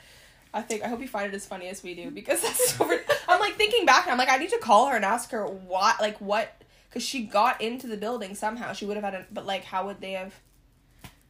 [0.54, 2.90] I think I hope you find it as funny as we do because that's so.
[3.28, 5.44] I'm like thinking back, and I'm like, I need to call her and ask her
[5.46, 8.72] what, like what, because she got into the building somehow.
[8.72, 10.32] She would have had a, but like, how would they have?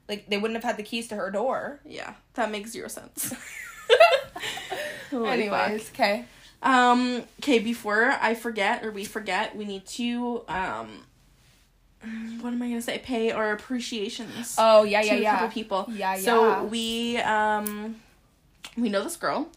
[0.09, 1.81] Like they wouldn't have had the keys to her door.
[1.85, 3.35] Yeah, that makes zero sense.
[5.13, 6.25] Anyways, okay.
[6.63, 7.23] um.
[7.41, 10.89] Okay, before I forget or we forget, we need to um.
[12.41, 12.99] What am I gonna say?
[12.99, 14.57] Pay our appreciations.
[14.59, 15.33] Oh yeah, to yeah, a yeah.
[15.39, 15.87] couple people.
[15.89, 16.21] Yeah, yeah.
[16.21, 17.97] So we um
[18.77, 19.49] we know this girl.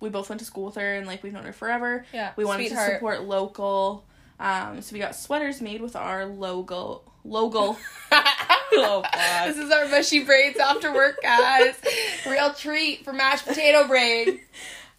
[0.00, 2.04] We both went to school with her and like we've known her forever.
[2.12, 4.04] Yeah, We wanted to support local.
[4.38, 7.78] Um so we got sweaters made with our logo logo.
[8.76, 9.46] oh fuck.
[9.46, 11.74] This is our mushy braids after work, guys.
[12.26, 14.40] Real treat for mashed potato braid.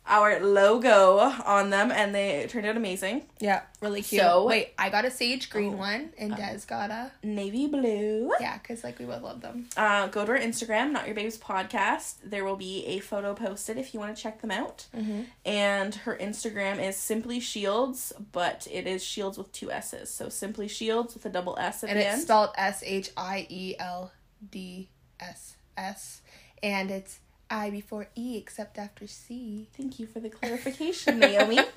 [0.07, 3.23] Our logo on them and they turned out amazing.
[3.39, 4.21] Yeah, really cute.
[4.21, 5.77] So- wait, I got a sage green Oh.
[5.77, 8.31] one, and Des got a Navy blue.
[8.39, 9.67] yeah, cause like we both love them.
[9.75, 12.15] Uh, go to our Instagram, Not Your Babes Podcast.
[12.23, 14.85] There will be a photo posted if you want to check them out.
[14.95, 15.21] Mm-hmm.
[15.43, 20.11] And her Instagram is Simply Shields, but it is Shields with two S's.
[20.11, 23.47] So Simply Shields with a double S at and the it's spelled S H I
[23.49, 24.11] E L
[24.51, 24.89] D
[25.19, 26.21] S S,
[26.61, 27.19] and it's
[27.49, 29.67] I before E except after C.
[29.77, 31.59] Thank you for the clarification, Naomi.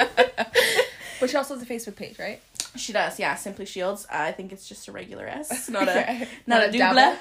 [1.21, 2.41] But she also has a Facebook page, right?
[2.77, 3.35] she does, yeah.
[3.35, 4.07] Simply Shields.
[4.07, 7.19] Uh, I think it's just a regular S, not a not, Not a a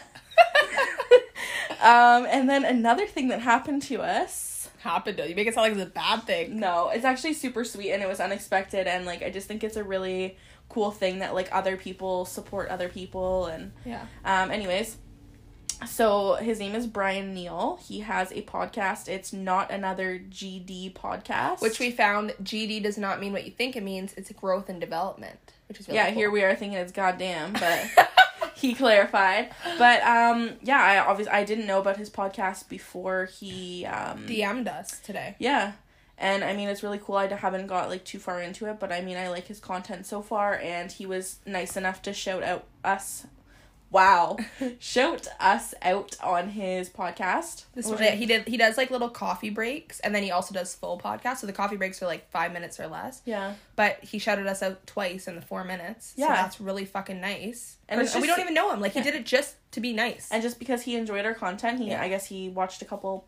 [1.82, 4.70] um, and then another thing that happened to us.
[4.80, 6.60] Happened to you make it sound like it's a bad thing.
[6.60, 9.76] No, it's actually super sweet and it was unexpected and like I just think it's
[9.76, 10.38] a really
[10.70, 14.06] cool thing that like other people support other people and Yeah.
[14.24, 14.95] um anyways
[15.86, 17.80] so his name is Brian Neal.
[17.82, 19.07] He has a podcast.
[19.07, 21.61] It's not another GD podcast.
[21.61, 24.13] Which we found GD does not mean what you think it means.
[24.13, 26.15] It's growth and development, which is really yeah, cool.
[26.15, 28.09] here we are thinking it's goddamn, but
[28.55, 29.51] he clarified.
[29.78, 34.67] But um, yeah, I obviously I didn't know about his podcast before he um, DM'd
[34.67, 35.36] us today.
[35.39, 35.73] yeah.
[36.19, 37.15] And I mean, it's really cool.
[37.15, 40.07] I haven't got like too far into it, but I mean, I like his content
[40.07, 43.28] so far, and he was nice enough to shout out us.
[43.90, 44.38] Wow,
[44.80, 47.64] shout us out on his podcast.
[47.74, 48.48] This one, he did.
[48.48, 51.38] He does like little coffee breaks, and then he also does full podcast.
[51.38, 53.22] So the coffee breaks are like five minutes or less.
[53.26, 56.14] yeah, But he shouted us out twice in the four minutes.
[56.18, 56.28] Yeah.
[56.28, 57.78] so that's really fucking nice.
[57.88, 58.82] And And, we don't even know him.
[58.82, 59.04] Like yeah.
[59.04, 60.28] he did it just to be nice.
[60.32, 62.02] and just because he enjoyed our content, he Yeah.
[62.02, 63.26] I guess he watched a couple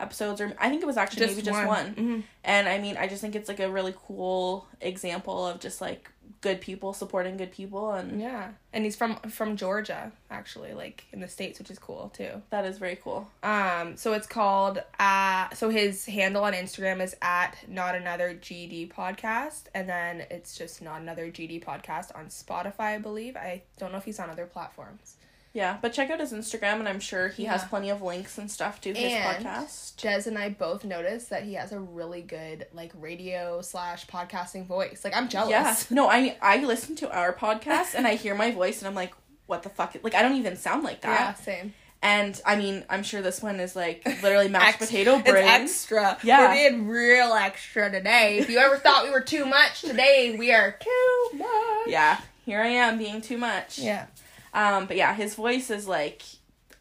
[0.00, 1.66] episodes, or I think it was actually Just maybe just one.
[1.68, 1.94] one.
[1.94, 2.22] Mhm.
[2.42, 6.09] And I mean, I just think it's like a really cool example of just like
[6.40, 11.20] good people supporting good people, and yeah, and he's from from Georgia, actually, like in
[11.20, 12.42] the states, which is cool too.
[12.50, 13.28] that is very cool.
[13.42, 18.92] Um, so it's called uh so his handle on Instagram is at not another GD
[18.92, 23.36] podcast, and then it's just not another GD podcast on Spotify, I believe.
[23.36, 25.16] I don't know if he's on other platforms.
[25.52, 28.48] Yeah, but check out his Instagram, and I'm sure he has plenty of links and
[28.48, 30.00] stuff to his And- podcast.
[30.00, 34.66] Des and I both noticed that he has a really good like radio slash podcasting
[34.66, 35.00] voice.
[35.04, 35.50] Like I'm jealous.
[35.50, 38.94] Yeah, no, I I listen to our podcast and I hear my voice and I'm
[38.94, 39.12] like,
[39.46, 39.96] what the fuck?
[40.02, 41.20] Like I don't even sound like that.
[41.20, 41.74] Yeah, same.
[42.02, 45.44] And I mean, I'm sure this one is like literally mashed Ex- potato It's brain.
[45.46, 46.16] extra.
[46.22, 46.48] Yeah.
[46.48, 48.38] We're being real extra today.
[48.38, 51.88] If you ever thought we were too much, today we are too much.
[51.88, 53.78] yeah, here I am being too much.
[53.80, 54.06] Yeah.
[54.54, 56.22] Um, but yeah, his voice is like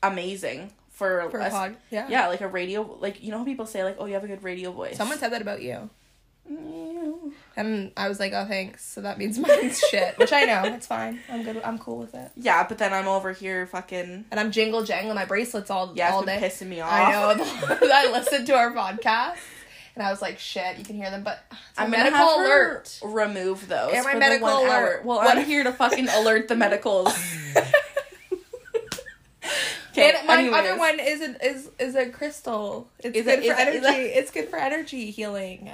[0.01, 1.78] amazing for, For a pod.
[1.91, 2.07] Yeah.
[2.09, 2.97] Yeah, like a radio.
[2.99, 4.97] Like you know how people say like, oh, you have a good radio voice.
[4.97, 5.89] Someone said that about you.
[6.51, 7.32] Mm.
[7.55, 8.84] And I was like, oh, thanks.
[8.86, 10.17] So that means mine's shit.
[10.17, 10.63] Which I know.
[10.65, 11.20] It's fine.
[11.30, 11.61] I'm good.
[11.63, 12.32] I'm cool with it.
[12.36, 14.26] Yeah, but then I'm over here fucking.
[14.32, 16.38] And I'm jingle jangling my bracelets all, Yeah, all day.
[16.41, 16.91] pissing me off.
[16.91, 17.45] I know.
[17.93, 19.38] I listened to our podcast.
[19.96, 21.24] And I was like, shit, you can hear them.
[21.24, 21.40] But
[21.78, 23.00] I'm gonna medical have alert.
[23.04, 23.92] remove those.
[23.94, 24.70] Yeah, my medical alert.
[24.70, 25.02] hour.
[25.04, 27.14] Well, What- I'm here to fucking alert the medicals.
[29.92, 30.54] Okay, and my anyways.
[30.60, 32.90] other one is a, is is a crystal.
[33.00, 34.02] It's Is good it- for is it- is energy.
[34.02, 35.70] it- it's good for energy healing.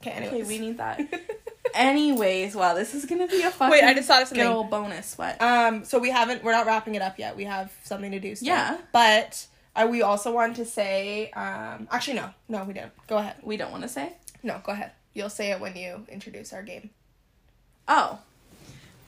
[0.00, 0.48] Okay, Okay, anyways.
[0.48, 1.00] we need that.
[1.74, 4.46] Anyways, wow, this is gonna be a fucking Wait, I just thought of good something.
[4.46, 5.18] old bonus.
[5.18, 5.42] What?
[5.42, 6.44] Um, so we haven't.
[6.44, 7.36] We're not wrapping it up yet.
[7.36, 8.34] We have something to do.
[8.36, 8.46] Still.
[8.48, 8.78] Yeah.
[8.92, 9.46] But
[9.76, 11.30] uh, we also want to say.
[11.30, 12.92] Um, actually, no, no, we didn't.
[13.06, 13.36] Go ahead.
[13.42, 14.12] we don't want to say.
[14.42, 14.92] No, go ahead.
[15.14, 16.90] You'll say it when you introduce our game.
[17.88, 18.18] Oh,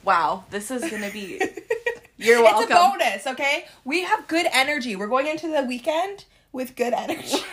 [0.03, 1.41] wow, this is gonna be.
[2.17, 2.63] You're welcome.
[2.63, 3.65] It's a bonus, okay?
[3.85, 4.95] We have good energy.
[4.95, 7.37] We're going into the weekend with good energy.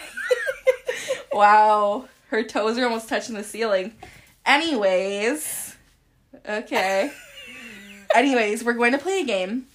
[1.37, 3.93] Wow, her toes are almost touching the ceiling.
[4.47, 5.77] Anyways,
[6.49, 7.13] okay.
[8.15, 9.67] Anyways, we're going to play a game.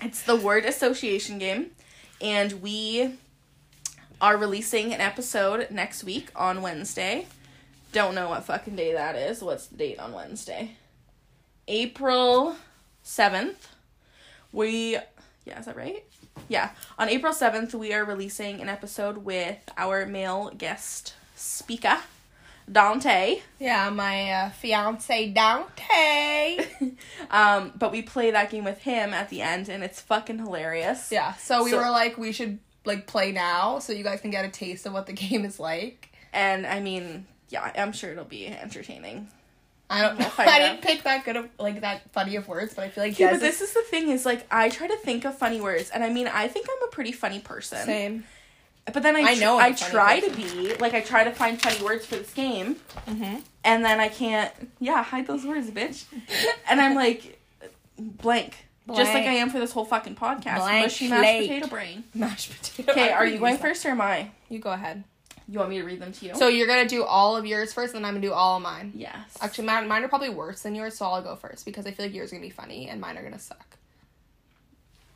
[0.00, 1.72] It's the word association game,
[2.20, 3.14] and we
[4.20, 7.26] are releasing an episode next week on Wednesday.
[7.92, 9.42] Don't know what fucking day that is.
[9.42, 10.76] What's the date on Wednesday?
[11.68, 12.56] April
[13.04, 13.56] 7th.
[14.52, 14.98] We,
[15.44, 16.04] yeah, is that right?
[16.48, 16.70] Yeah.
[16.98, 21.98] On April 7th, we are releasing an episode with our male guest speaker,
[22.70, 23.40] Dante.
[23.58, 26.66] yeah, my uh, fiance Dante.
[27.30, 31.10] Um, but we play that game with him at the end, and it's fucking hilarious.
[31.10, 34.30] yeah, so we So- were like, we should like play now so you guys can
[34.30, 36.10] get a taste of what the game is like.
[36.32, 39.28] And I mean, yeah, I'm sure it'll be entertaining.
[39.90, 40.30] I don't know.
[40.38, 43.18] I didn't pick that good of like that funny of words, but I feel like
[43.18, 45.90] Yeah, but this is the thing is like I try to think of funny words,
[45.90, 47.78] and I mean I think I'm a pretty funny person.
[47.84, 48.24] same.
[48.92, 50.34] But then I, I know I try person.
[50.44, 52.76] to be like I try to find funny words for this game,
[53.06, 53.36] Mm-hmm.
[53.64, 54.52] and then I can't.
[54.78, 56.04] Yeah, hide those words, bitch.
[56.68, 57.40] and I'm like
[57.98, 58.56] blank,
[58.94, 60.56] just like I am for this whole fucking podcast.
[60.58, 61.48] Blank Mushy mashed slate.
[61.48, 62.04] potato brain.
[62.14, 62.92] Mashed potato.
[62.92, 64.30] Okay, are you going first or am I?
[64.50, 65.04] You go ahead.
[65.48, 66.34] You want me to read them to you?
[66.34, 68.62] So you're gonna do all of yours first, and then I'm gonna do all of
[68.62, 68.92] mine.
[68.94, 69.14] yes.
[69.40, 72.06] Actually, mine, mine are probably worse than yours, so I'll go first because I feel
[72.06, 73.73] like yours are gonna be funny and mine are gonna suck.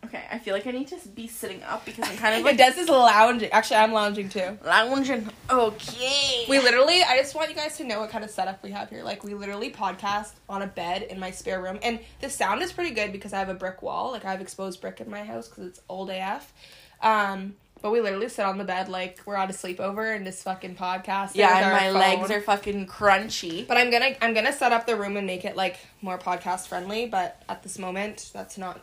[0.08, 0.24] Okay.
[0.30, 2.78] I feel like I need to be sitting up because I'm kind of like Des
[2.78, 3.50] is lounging.
[3.50, 4.58] Actually, I'm lounging too.
[4.64, 5.28] lounging.
[5.50, 6.44] Okay.
[6.48, 8.90] We literally, I just want you guys to know what kind of setup we have
[8.90, 9.02] here.
[9.02, 12.72] Like, we literally podcast on a bed in my spare room, and the sound is
[12.72, 14.12] pretty good because I have a brick wall.
[14.12, 16.52] Like, I have exposed brick in my house because it's old AF.
[17.00, 20.42] Um, but we literally sit on the bed like we're at a sleepover and just
[20.42, 21.32] fucking podcast.
[21.34, 23.66] yeah, and my legs are fucking crunchy.
[23.66, 26.66] But I'm gonna I'm gonna set up the room and make it like more podcast
[26.66, 27.06] friendly.
[27.06, 28.80] But at this moment, that's not.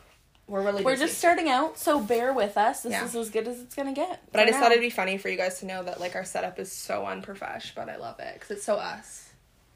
[0.47, 1.05] We're really We're busy.
[1.07, 2.81] just starting out, so bear with us.
[2.81, 3.05] This Yeah.
[3.05, 4.21] is as good as it's gonna get.
[4.31, 4.63] But I for just now.
[4.65, 7.01] thought it'd be funny for you guys to know that like our setup is so
[7.03, 9.29] unprofesh, but I love it because it's so us.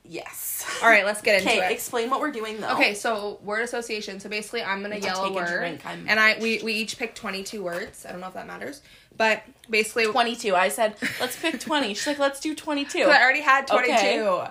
[0.04, 0.64] yes.
[0.84, 1.72] All right, let's get into Okay, it.
[1.72, 2.74] explain what we're doing though.
[2.76, 4.20] Okay, so word association.
[4.20, 6.74] So basically, I'm gonna yell a take a word, drink, I'm and I we we
[6.74, 8.06] each pick 22 words.
[8.06, 8.82] I don't know if that matters,
[9.18, 9.42] but
[9.72, 10.56] basically, twenty-two.
[10.56, 11.96] I said let's pick twenty.
[11.96, 13.04] She's like, let's do twenty-two.
[13.06, 13.92] So I already had 22.
[13.92, 14.48] Okay.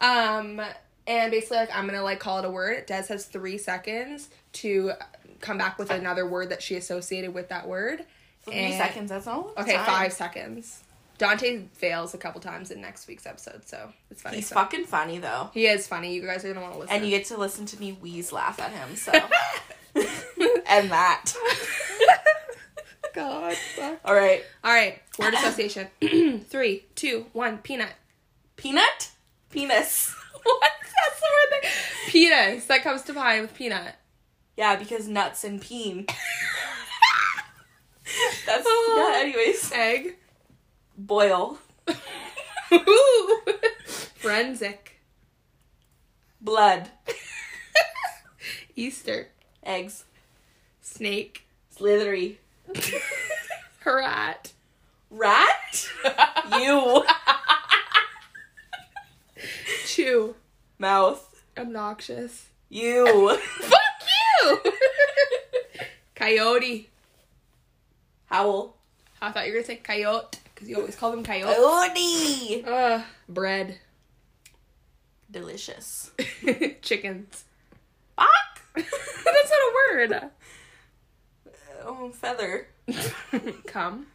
[0.00, 0.60] Um,
[1.08, 2.86] and basically, like, I'm gonna like call it a word.
[2.86, 4.92] Des has three seconds to
[5.40, 8.04] come back with another word that she associated with that word.
[8.44, 9.10] Three And- seconds.
[9.10, 9.52] That's all.
[9.56, 10.82] Okay, five seconds.
[11.18, 14.36] Dante fails a couple times in next week's episode, so it's funny.
[14.36, 16.14] He's So- fucking funny though, He is funny.
[16.14, 16.94] You guys are gonna want to listen.
[16.96, 18.94] and you get to listen to me wheeze laugh at him.
[18.94, 19.10] So,
[20.68, 21.34] and that.
[23.14, 23.54] God.
[23.74, 23.98] fuck.
[24.04, 25.00] All right, All right.
[25.18, 25.88] Word association.
[26.48, 27.58] Three, two, one.
[27.58, 27.90] Peanut.
[28.56, 29.10] peanut,
[29.50, 30.14] penis.
[30.44, 30.60] what?
[30.62, 31.62] That's the word.
[31.62, 31.70] That...
[32.08, 32.64] Penis.
[32.66, 33.94] That comes to mind with peanut.
[34.58, 36.06] Yeah, because nuts and peen.
[38.44, 39.12] That's Oh.
[39.14, 39.20] yeah.
[39.20, 40.16] Anyways, Egg.
[40.96, 41.58] boil,
[42.72, 43.40] Ooh.
[44.16, 44.98] Forensic.
[46.40, 46.90] blood,
[48.74, 49.28] Easter.
[49.62, 50.04] eggs,
[50.82, 51.46] Snake.
[51.70, 52.40] slithery,
[53.86, 54.52] Rat.
[55.08, 55.88] rat.
[56.58, 57.04] you
[59.86, 60.34] Chew.
[60.80, 61.44] mouth.
[61.56, 62.46] Obnoxious.
[62.68, 63.38] You
[66.14, 66.88] Coyote.
[68.26, 68.74] howl.
[69.20, 71.54] I thought you were gonna say coyote because you always call them coyote.
[71.54, 72.64] Coyote.
[72.66, 73.02] Ugh.
[73.28, 73.78] Bread.
[75.30, 76.10] Delicious.
[76.82, 77.44] Chickens.
[78.16, 78.28] Fuck.
[78.74, 78.84] That's
[79.24, 80.30] not a word.
[81.84, 82.68] Oh, feather.
[83.66, 84.06] Come.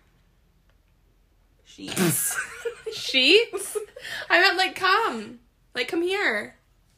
[1.65, 2.37] Sheets.
[2.93, 3.77] Sheets?
[4.29, 5.39] I meant like come.
[5.75, 6.55] Like come here.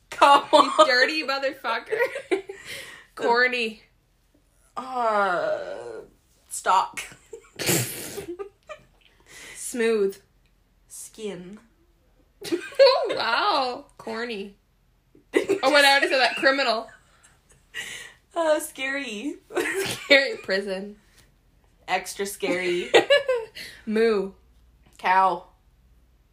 [0.10, 0.88] Come on.
[0.88, 1.98] Dirty motherfucker.
[3.16, 3.82] Corny.
[4.78, 5.58] Uh,
[6.50, 7.02] stock.
[9.56, 10.18] Smooth.
[10.88, 11.60] Skin.
[12.52, 13.86] oh, wow.
[13.98, 14.56] Corny.
[15.34, 16.36] Oh wait, I already said that.
[16.38, 16.88] Criminal.
[18.36, 19.36] Uh, scary.
[19.86, 20.98] Scary prison.
[21.88, 22.92] Extra scary.
[23.86, 24.32] Moo.
[24.98, 25.46] Cow.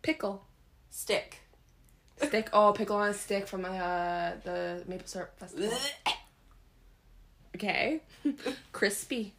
[0.03, 0.45] Pickle.
[0.91, 1.41] Stick.
[2.17, 2.51] Stick.
[2.53, 5.77] Oh, pickle on a stick from uh, the Maple Syrup Festival.
[7.57, 8.01] Okay.
[8.73, 9.35] Crispy.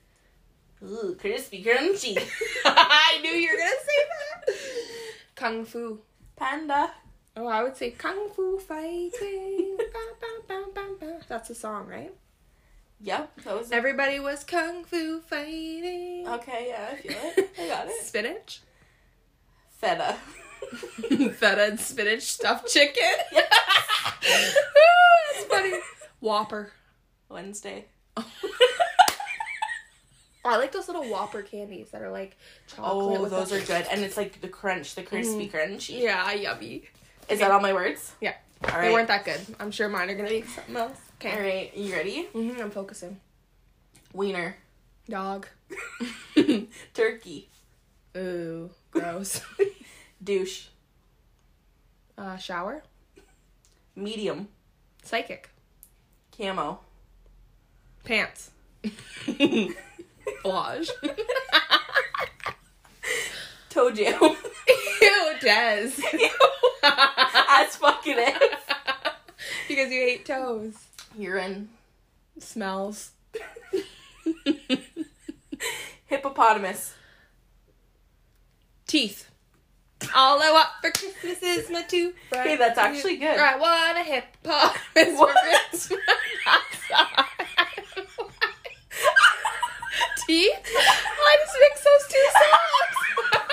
[0.83, 2.17] Ooh, crispy, crunchy.
[2.65, 4.55] I knew you were gonna say that.
[5.35, 5.99] Kung Fu.
[6.35, 6.91] Panda.
[7.37, 9.77] Oh, I would say Kung Fu Fighting.
[11.29, 12.13] That's a song, right?
[12.99, 13.75] Yep, that was it.
[13.75, 16.27] Everybody was Kung Fu Fighting.
[16.27, 17.49] Okay, yeah, I feel it.
[17.59, 18.03] I got it.
[18.03, 18.61] Spinach.
[19.79, 20.15] Feta.
[21.33, 23.03] Feta and spinach stuffed chicken.
[23.33, 23.41] Ooh,
[24.23, 25.73] that's funny.
[26.19, 26.71] Whopper.
[27.29, 27.85] Wednesday.
[30.45, 32.37] I like those little Whopper candies that are like
[32.67, 33.17] chocolate.
[33.17, 33.85] Oh, with those are good.
[33.89, 35.89] And it's like the crunch, the crispy crunch.
[35.89, 36.83] Yeah, yummy.
[37.29, 38.11] Is that all my words?
[38.19, 38.33] Yeah.
[38.65, 39.39] All They weren't that good.
[39.59, 40.97] I'm sure mine are gonna be something else.
[41.15, 41.31] Okay.
[41.31, 41.77] All right.
[41.77, 42.27] you ready?
[42.33, 43.19] Mm-hmm, I'm focusing.
[44.13, 44.57] Wiener.
[45.09, 45.47] Dog.
[46.93, 47.49] Turkey.
[48.17, 49.41] Ooh, gross.
[50.23, 50.67] Douche.
[52.17, 52.83] uh, shower.
[53.95, 54.47] Medium.
[55.03, 55.49] Psychic.
[56.37, 56.79] Camo.
[58.03, 58.51] Pants.
[60.45, 60.89] Lodge.
[63.69, 64.19] Toe jam.
[64.21, 65.91] Ew, Des.
[66.81, 68.59] That's fucking it.
[69.67, 70.73] because you hate toes.
[71.17, 71.69] Urine.
[72.39, 73.11] Smells.
[76.07, 76.93] Hippopotamus.
[78.87, 79.29] Teeth.
[80.13, 83.39] All I want for Christmas is my two Hey, that's actually good.
[83.39, 85.99] I want a hippopotamus for Christmas.
[90.27, 90.51] Teeth?
[90.75, 93.39] I just mixed those two songs.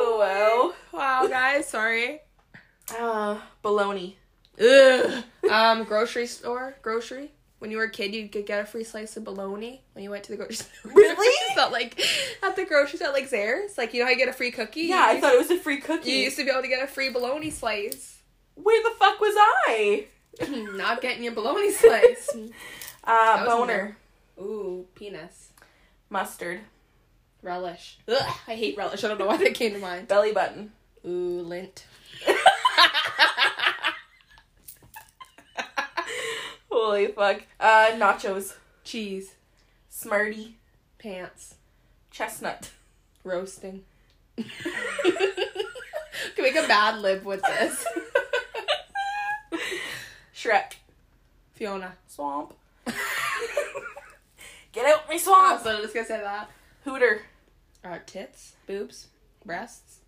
[0.00, 2.20] Oh, Wow, guys, sorry.
[2.98, 4.14] Uh, baloney.
[4.60, 5.24] Ugh.
[5.50, 7.30] Um, grocery store, grocery.
[7.58, 10.10] When you were a kid, you could get a free slice of bologna when you
[10.10, 10.92] went to the grocery store.
[10.94, 11.36] Really?
[11.54, 12.00] Felt like
[12.42, 13.76] at the grocery store, like Zehrs.
[13.76, 14.82] Like you know how you get a free cookie.
[14.82, 16.10] Yeah, I thought it was a free cookie.
[16.10, 18.18] you used to be able to get a free bologna slice.
[18.54, 19.34] Where the fuck was
[19.68, 20.06] I?
[20.76, 22.30] Not getting your bologna slice.
[23.04, 23.96] Uh, boner.
[24.40, 25.50] Ooh, penis.
[26.10, 26.60] Mustard.
[27.42, 27.98] Relish.
[28.08, 29.02] Ugh, I hate relish.
[29.04, 30.08] I don't know why that came to mind.
[30.08, 30.72] Belly button.
[31.06, 31.86] Ooh, lint.
[36.70, 37.42] Holy fuck.
[37.60, 38.54] Uh, nachos.
[38.84, 39.34] Cheese.
[39.88, 40.56] Smarty.
[40.98, 41.54] Pants.
[42.10, 42.70] Chestnut.
[43.24, 43.84] Roasting.
[44.36, 44.44] Can
[46.38, 47.84] make a Mad Lib with this.
[50.34, 50.74] Shrek.
[51.54, 51.94] Fiona.
[52.06, 52.54] Swamp.
[54.78, 55.64] Get out my I swamp.
[55.64, 56.48] was just gonna say that.
[56.84, 57.22] Hooter.
[57.84, 59.08] Uh, tits, boobs,
[59.44, 59.98] breasts,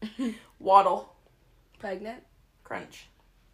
[0.58, 1.12] Waddle.
[1.78, 2.22] pregnant,
[2.62, 3.08] Crunch.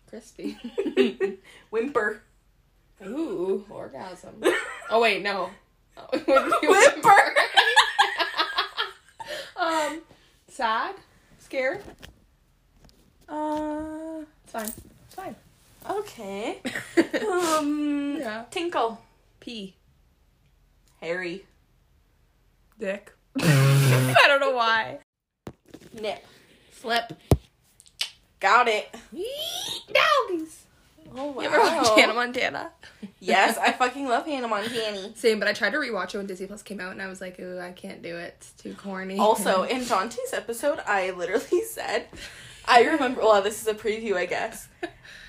[0.08, 0.56] crispy.
[1.70, 2.22] Whimper.
[3.04, 4.40] Ooh, orgasm.
[4.92, 5.50] Oh wait, no.
[5.96, 7.34] Oh, it wouldn't be Whimper.
[9.56, 10.00] um,
[10.48, 10.94] sad,
[11.40, 11.80] scared.
[13.28, 14.72] Uh, It's fine.
[15.06, 15.36] It's fine.
[15.88, 16.60] okay.
[17.28, 18.16] Um.
[18.18, 18.44] Yeah.
[18.50, 19.00] Tinkle.
[19.40, 19.74] P.
[21.00, 21.44] Harry.
[22.78, 23.12] Dick.
[23.40, 24.98] I don't know why.
[26.00, 26.24] Nip.
[26.70, 27.12] Flip.
[28.38, 28.94] Got it.
[29.92, 30.64] Doggies.
[31.16, 31.42] Oh wow.
[31.42, 32.70] You ever watch Hannah Montana?
[33.18, 35.14] yes, I fucking love Hannah Montana.
[35.16, 37.20] Same, but I tried to rewatch it when Disney Plus came out, and I was
[37.20, 38.34] like, "Ooh, I can't do it.
[38.38, 42.06] It's too corny." Also, in Jonty's episode, I literally said,
[42.66, 43.22] I remember.
[43.22, 44.68] Well, this is a preview, I guess.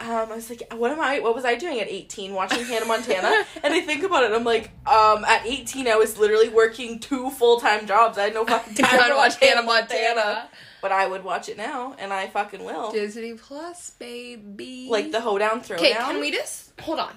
[0.01, 1.19] Um, I was like, what am I?
[1.19, 3.45] What was I doing at eighteen, watching Hannah Montana?
[3.63, 7.29] and I think about it, I'm like, um, at eighteen, I was literally working two
[7.29, 8.17] full time jobs.
[8.17, 10.15] I had no fucking time to watch Hannah Montana.
[10.15, 10.49] Montana.
[10.81, 12.91] But I would watch it now, and I fucking will.
[12.91, 14.87] Disney Plus, baby.
[14.89, 15.75] Like the hoedown throwdown.
[15.75, 17.13] Okay, can we just hold on?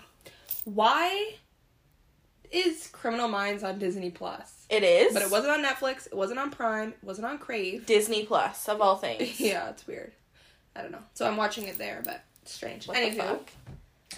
[0.64, 1.37] Why
[2.51, 4.66] is Criminal Minds on Disney Plus?
[4.70, 6.07] It is, But it wasn't on Netflix.
[6.07, 6.91] It wasn't on Prime.
[6.91, 7.87] It wasn't on Crave.
[7.87, 9.41] Disney Plus of all things.
[9.41, 10.12] Yeah, it's weird.
[10.76, 11.03] I don't know.
[11.14, 12.22] So I'm watching it there, but
[12.53, 12.86] strange.
[12.88, 13.40] What Anywho,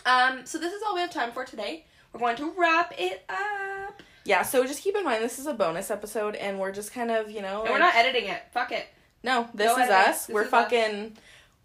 [0.04, 1.84] um, so this is all we have time for today.
[2.12, 4.02] We're going to wrap it up.
[4.24, 7.10] Yeah, so just keep in mind this is a bonus episode, and we're just kind
[7.10, 8.42] of, you know, And we're not editing it.
[8.52, 8.86] Fuck it.
[9.22, 9.96] No, this No is editing.
[10.10, 10.26] us.
[10.26, 10.50] This we're is us.
[10.50, 11.16] fucking.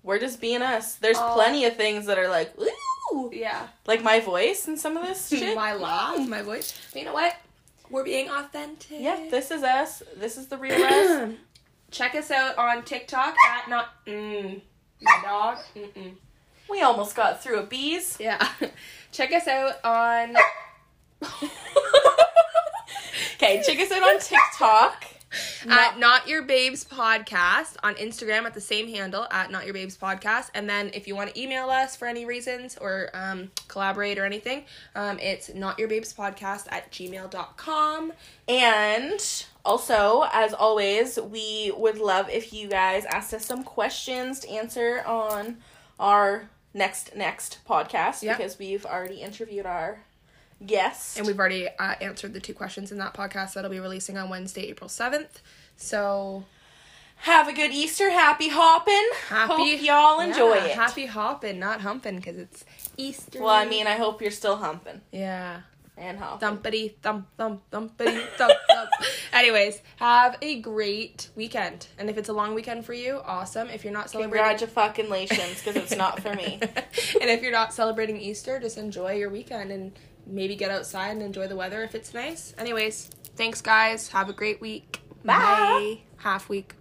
[0.03, 0.95] We're just being us.
[0.95, 3.68] There's plenty of things that are like, ooh, Yeah.
[3.86, 5.55] like my voice and some of this shit.
[5.55, 6.74] my laugh, my voice.
[6.91, 7.36] But you know what?
[7.89, 8.99] We're being authentic.
[8.99, 10.01] Yeah, this is us.
[10.18, 11.34] This is the real us.
[11.91, 14.62] Check us out on TikTok at not mm,
[15.01, 15.57] my dog.
[15.76, 16.14] Mm-mm.
[16.72, 18.18] We almost got through a bees.
[18.20, 18.48] Yeah.
[19.12, 20.36] Check us out on
[23.36, 25.06] Okay, check us out on TikTok.
[25.70, 29.98] at Not Your Babes Podcast on Instagram at the same handle at Not Your Babes
[29.98, 30.50] Podcast.
[30.54, 34.26] And then if you want to email us for any reasons or um, collaborate or
[34.26, 34.66] anything,
[34.96, 38.14] um, it's Not Your Babes Podcast at gmail.com.
[38.48, 44.50] And also, as always, we would love if you guys asked us some questions to
[44.50, 45.58] answer on
[46.00, 48.36] our next next podcast Yeah.
[48.38, 50.00] because we've already interviewed our
[50.66, 51.18] guest.
[51.18, 54.30] And we've already uh, answered the two questions in that podcast that'll be releasing on
[54.30, 55.42] Wednesday, April 7th.
[55.76, 56.46] So
[57.18, 58.10] Have a good Easter.
[58.12, 59.08] Happy hopping.
[59.28, 59.76] happy.
[59.76, 60.72] Hope y'all enjoy Yeah, it.
[60.76, 62.64] Happy hopping, not humping, because it's
[62.98, 63.40] Easter.
[63.42, 65.62] Well, I mean, I hope you're still humping yeah.
[66.02, 66.47] And hopping.
[66.47, 68.89] Thumpity thump thump thumpity thump thump.
[69.34, 71.88] Anyways, have a great weekend.
[71.97, 73.70] And if it's a long weekend for you, awesome.
[73.70, 76.60] If you're not celebrating Congratulations, because it's not for me.
[76.62, 79.93] and if you're not celebrating Easter, just enjoy your weekend and
[80.26, 82.54] maybe get outside and enjoy the weather if it's nice.
[82.58, 84.10] Anyways, thanks guys.
[84.10, 85.02] Have a great week.
[85.24, 85.99] Bye.
[86.18, 86.76] Half week.